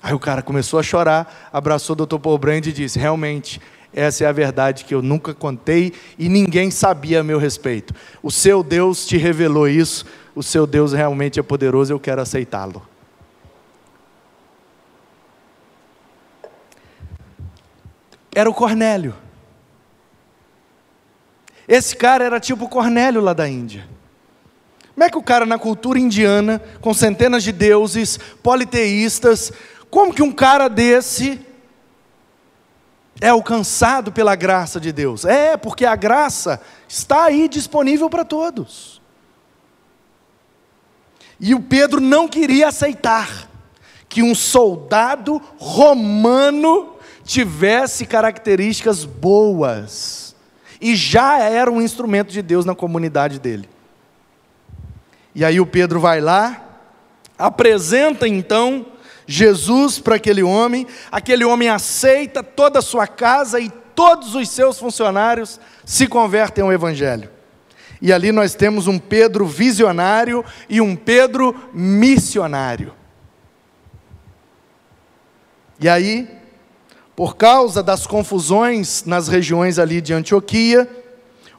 [0.02, 2.18] Aí o cara começou a chorar, abraçou o Dr.
[2.18, 3.60] Paul Brand e disse: Realmente,
[3.94, 7.94] essa é a verdade que eu nunca contei e ninguém sabia a meu respeito.
[8.24, 10.06] O seu Deus te revelou isso,
[10.36, 12.82] o seu Deus realmente é poderoso, eu quero aceitá-lo.
[18.40, 19.16] era o Cornélio.
[21.68, 23.88] Esse cara era tipo o Cornélio lá da Índia.
[24.94, 29.52] Como é que o cara na cultura indiana, com centenas de deuses, politeístas,
[29.90, 31.40] como que um cara desse
[33.22, 35.26] é alcançado pela graça de Deus?
[35.26, 38.99] É, porque a graça está aí disponível para todos.
[41.40, 43.50] E o Pedro não queria aceitar
[44.08, 50.36] que um soldado romano tivesse características boas
[50.82, 53.70] e já era um instrumento de Deus na comunidade dele.
[55.36, 56.62] E aí o Pedro vai lá,
[57.38, 58.86] apresenta então
[59.28, 64.80] Jesus para aquele homem, aquele homem aceita toda a sua casa e todos os seus
[64.80, 67.30] funcionários se convertem ao Evangelho.
[68.02, 72.94] E ali nós temos um Pedro visionário e um Pedro missionário.
[75.80, 76.28] E aí,
[77.16, 80.90] por causa das confusões nas regiões ali de Antioquia,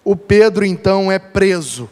[0.02, 1.88] o Pedro então é preso.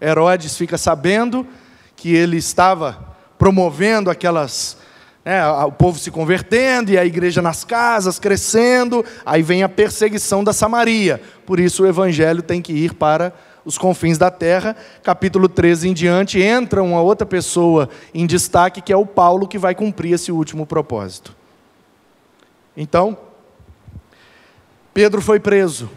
[0.00, 1.46] Herodes fica sabendo
[1.94, 4.76] que ele estava promovendo aquelas.
[5.24, 10.44] Né, o povo se convertendo e a igreja nas casas crescendo, aí vem a perseguição
[10.44, 11.22] da Samaria.
[11.46, 13.32] Por isso o evangelho tem que ir para
[13.64, 14.76] os confins da terra.
[15.02, 19.58] Capítulo 13 em diante, entra uma outra pessoa em destaque, que é o Paulo, que
[19.58, 21.34] vai cumprir esse último propósito.
[22.76, 23.16] Então,
[24.92, 25.90] Pedro foi preso.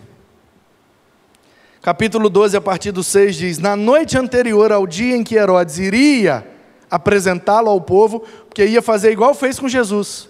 [1.81, 5.77] Capítulo 12, a partir do 6 diz: Na noite anterior ao dia em que Herodes
[5.77, 6.45] iria
[6.89, 10.29] apresentá-lo ao povo, porque ia fazer igual fez com Jesus.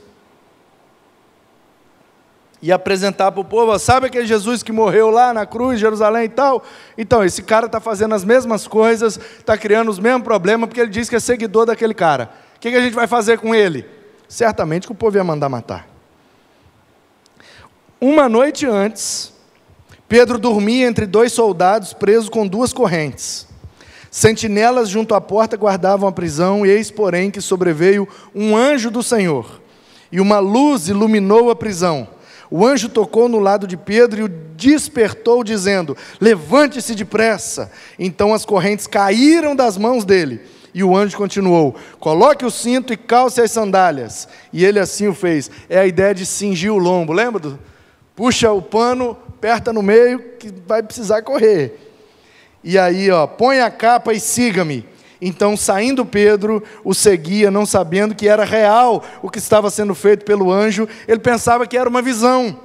[2.61, 6.29] Ia apresentar para o povo, sabe aquele Jesus que morreu lá na cruz, Jerusalém e
[6.29, 6.63] tal?
[6.97, 10.89] Então, esse cara está fazendo as mesmas coisas, está criando os mesmos problemas, porque ele
[10.89, 12.31] diz que é seguidor daquele cara.
[12.55, 13.85] O que, que a gente vai fazer com ele?
[14.27, 15.87] Certamente que o povo ia mandar matar.
[18.01, 19.31] Uma noite antes,
[20.07, 23.47] Pedro dormia entre dois soldados presos com duas correntes.
[24.09, 29.03] Sentinelas junto à porta guardavam a prisão, e eis, porém, que sobreveio um anjo do
[29.03, 29.61] Senhor,
[30.11, 32.07] e uma luz iluminou a prisão.
[32.49, 37.71] O anjo tocou no lado de Pedro e o despertou, dizendo: Levante-se depressa.
[37.97, 40.41] Então as correntes caíram das mãos dele.
[40.73, 44.27] E o anjo continuou: Coloque o cinto e calce as sandálias.
[44.53, 45.51] E ele assim o fez.
[45.69, 47.57] É a ideia de cingir o lombo, lembra
[48.17, 51.79] puxa o pano, aperta no meio, que vai precisar correr.
[52.63, 54.83] E aí, ó, põe a capa e siga-me.
[55.21, 60.23] Então, saindo Pedro, o seguia, não sabendo que era real o que estava sendo feito
[60.23, 62.59] pelo anjo, ele pensava que era uma visão.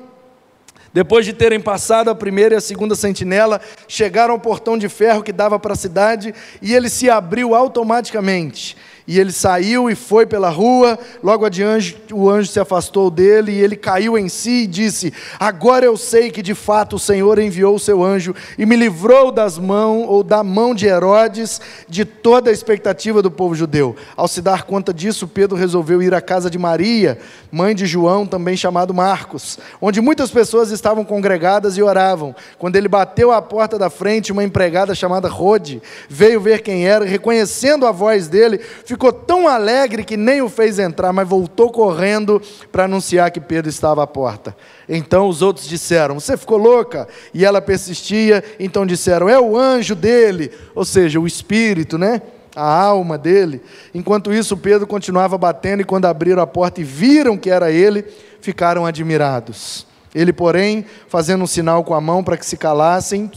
[0.92, 5.22] Depois de terem passado a primeira e a segunda sentinela, chegaram ao portão de ferro
[5.22, 8.76] que dava para a cidade e ele se abriu automaticamente.
[9.06, 13.60] E ele saiu e foi pela rua, logo adiante o anjo se afastou dele e
[13.60, 17.74] ele caiu em si e disse: Agora eu sei que de fato o Senhor enviou
[17.74, 22.50] o seu anjo e me livrou das mãos ou da mão de Herodes, de toda
[22.50, 23.96] a expectativa do povo judeu.
[24.16, 27.18] Ao se dar conta disso, Pedro resolveu ir à casa de Maria,
[27.50, 32.34] mãe de João, também chamado Marcos, onde muitas pessoas estavam congregadas e oravam.
[32.58, 37.04] Quando ele bateu à porta da frente, uma empregada chamada Rode veio ver quem era,
[37.04, 38.60] reconhecendo a voz dele,
[38.92, 42.40] ficou tão alegre que nem o fez entrar, mas voltou correndo
[42.70, 44.54] para anunciar que Pedro estava à porta.
[44.88, 47.08] Então os outros disseram: Você ficou louca?
[47.32, 52.20] E ela persistia, então disseram: É o anjo dele, ou seja, o espírito, né?
[52.54, 53.62] A alma dele.
[53.94, 58.04] Enquanto isso, Pedro continuava batendo, e quando abriram a porta e viram que era ele,
[58.42, 59.86] ficaram admirados.
[60.14, 63.30] Ele, porém, fazendo um sinal com a mão para que se calassem,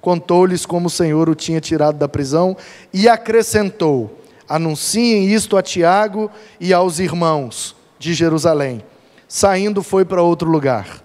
[0.00, 2.56] contou-lhes como o Senhor o tinha tirado da prisão
[2.92, 4.23] e acrescentou:
[4.54, 6.30] Anunciem isto a Tiago
[6.60, 8.84] e aos irmãos de Jerusalém.
[9.26, 11.02] Saindo, foi para outro lugar.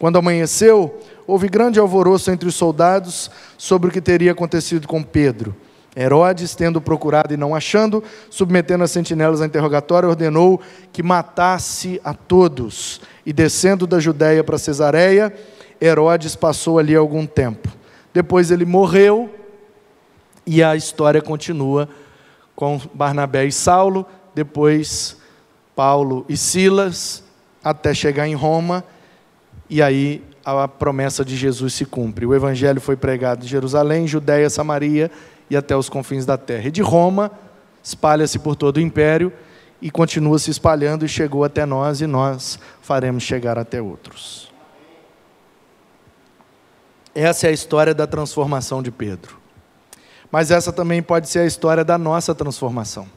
[0.00, 5.54] Quando amanheceu, houve grande alvoroço entre os soldados sobre o que teria acontecido com Pedro.
[5.96, 10.60] Herodes, tendo procurado e não achando, submetendo as sentinelas a interrogatório, ordenou
[10.92, 13.00] que matasse a todos.
[13.24, 15.32] E descendo da Judéia para Cesareia,
[15.80, 17.68] Herodes passou ali algum tempo.
[18.12, 19.32] Depois ele morreu
[20.44, 21.88] e a história continua
[22.58, 24.04] com Barnabé e Saulo,
[24.34, 25.16] depois
[25.76, 27.22] Paulo e Silas,
[27.62, 28.82] até chegar em Roma,
[29.70, 32.26] e aí a promessa de Jesus se cumpre.
[32.26, 35.08] O evangelho foi pregado em Jerusalém, Judéia, Samaria
[35.48, 36.66] e até os confins da terra.
[36.66, 37.30] E de Roma,
[37.80, 39.32] espalha-se por todo o império
[39.80, 44.52] e continua se espalhando e chegou até nós, e nós faremos chegar até outros.
[47.14, 49.38] Essa é a história da transformação de Pedro.
[50.30, 53.08] Mas essa também pode ser a história da nossa transformação.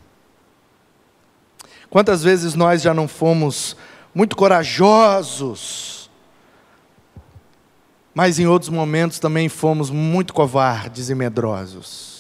[1.90, 3.76] Quantas vezes nós já não fomos
[4.16, 6.10] muito corajosos,
[8.14, 12.12] mas em outros momentos também fomos muito covardes e medrosos.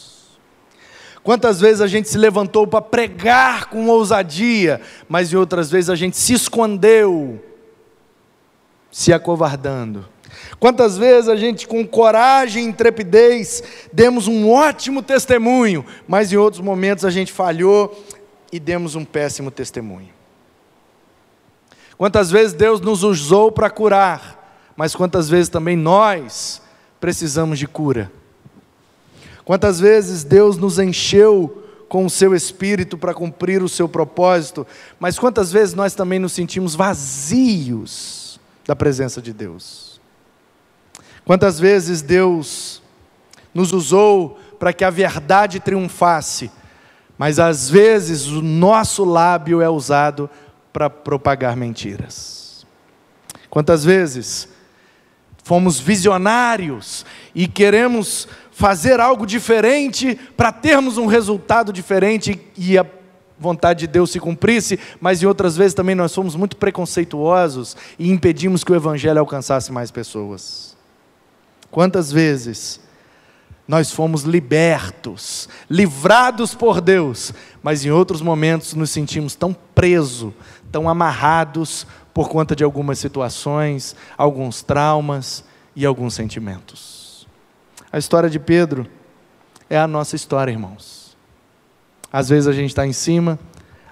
[1.24, 5.96] Quantas vezes a gente se levantou para pregar com ousadia, mas em outras vezes a
[5.96, 7.42] gente se escondeu,
[8.92, 10.11] se acovardando.
[10.60, 16.62] Quantas vezes a gente, com coragem e intrepidez, demos um ótimo testemunho, mas em outros
[16.62, 18.06] momentos a gente falhou
[18.52, 20.10] e demos um péssimo testemunho.
[21.98, 26.62] Quantas vezes Deus nos usou para curar, mas quantas vezes também nós
[27.00, 28.12] precisamos de cura.
[29.44, 34.66] Quantas vezes Deus nos encheu com o seu espírito para cumprir o seu propósito,
[34.98, 39.91] mas quantas vezes nós também nos sentimos vazios da presença de Deus.
[41.26, 42.82] Quantas vezes Deus
[43.53, 46.51] nos usou para que a verdade triunfasse,
[47.17, 50.30] mas às vezes o nosso lábio é usado
[50.72, 52.65] para propagar mentiras.
[53.49, 54.47] Quantas vezes
[55.43, 57.05] fomos visionários
[57.36, 62.86] e queremos fazer algo diferente para termos um resultado diferente e a
[63.39, 68.11] vontade de Deus se cumprisse, mas em outras vezes também nós fomos muito preconceituosos e
[68.11, 70.70] impedimos que o evangelho alcançasse mais pessoas.
[71.72, 72.82] Quantas vezes
[73.67, 80.34] nós fomos libertos, livrados por Deus, mas em outros momentos nos sentimos tão presos,
[80.69, 87.26] tão amarrados por conta de algumas situações, alguns traumas e alguns sentimentos.
[87.89, 88.86] A história de Pedro
[89.69, 91.15] é a nossa história, irmãos.
[92.11, 93.39] Às vezes a gente está em cima,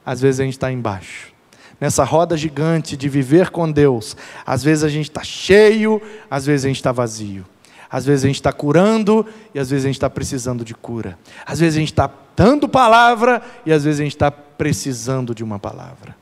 [0.05, 1.32] às vezes a gente está embaixo.
[1.80, 6.65] Nessa roda gigante de viver com Deus, às vezes a gente está cheio, às vezes
[6.65, 7.45] a gente está vazio.
[7.90, 11.18] Às vezes a gente está curando e às vezes a gente está precisando de cura.
[11.46, 15.44] Às vezes a gente está dando palavra e às vezes a gente está precisando de
[15.44, 16.16] uma palavra.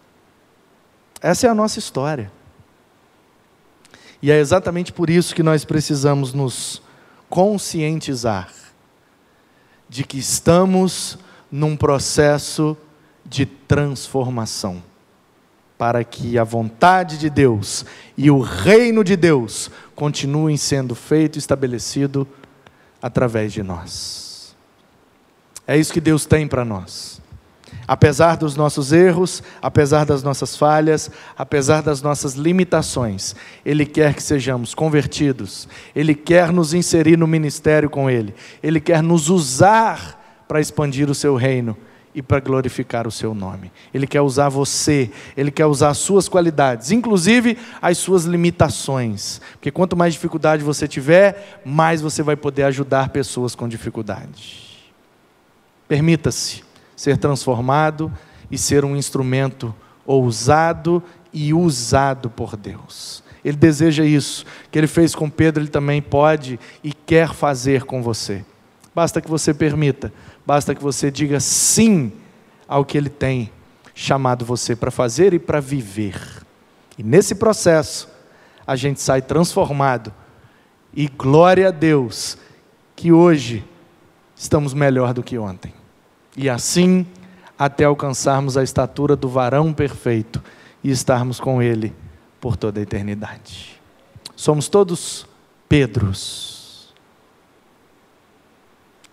[1.22, 2.32] Essa é a nossa história.
[4.22, 6.82] E é exatamente por isso que nós precisamos nos
[7.30, 8.52] conscientizar
[9.90, 11.18] de que estamos
[11.52, 12.76] num processo
[13.26, 14.82] de transformação,
[15.78, 17.86] para que a vontade de Deus
[18.18, 22.28] e o reino de Deus continuem sendo feito e estabelecido
[23.02, 24.56] através de nós.
[25.68, 27.22] É isso que Deus tem para nós.
[27.88, 34.24] Apesar dos nossos erros, apesar das nossas falhas, apesar das nossas limitações, Ele quer que
[34.24, 40.62] sejamos convertidos, Ele quer nos inserir no ministério com Ele, Ele quer nos usar para
[40.62, 41.78] expandir o Seu reino
[42.18, 43.72] e para glorificar o Seu nome.
[43.94, 49.70] Ele quer usar você, Ele quer usar as suas qualidades, inclusive as suas limitações, porque
[49.70, 54.66] quanto mais dificuldade você tiver, mais você vai poder ajudar pessoas com dificuldade.
[55.88, 56.64] Permita-se
[56.96, 58.12] ser transformado
[58.50, 63.24] e ser um instrumento ousado e usado por Deus.
[63.46, 64.44] Ele deseja isso.
[64.72, 68.44] Que ele fez com Pedro, ele também pode e quer fazer com você.
[68.98, 70.12] Basta que você permita,
[70.48, 72.14] basta que você diga sim
[72.66, 73.52] ao que ele tem
[73.94, 76.18] chamado você para fazer e para viver.
[76.98, 78.08] E nesse processo,
[78.66, 80.14] a gente sai transformado.
[80.94, 82.38] E glória a Deus
[82.96, 83.66] que hoje
[84.38, 85.74] estamos melhor do que ontem
[86.38, 87.06] e assim
[87.58, 90.42] até alcançarmos a estatura do varão perfeito
[90.84, 91.94] e estarmos com Ele
[92.40, 93.82] por toda a eternidade.
[94.36, 95.28] Somos todos
[95.68, 96.57] Pedros.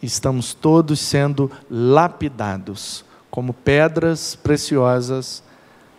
[0.05, 5.43] Estamos todos sendo lapidados como pedras preciosas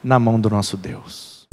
[0.04, 1.48] na mão do nosso Deus.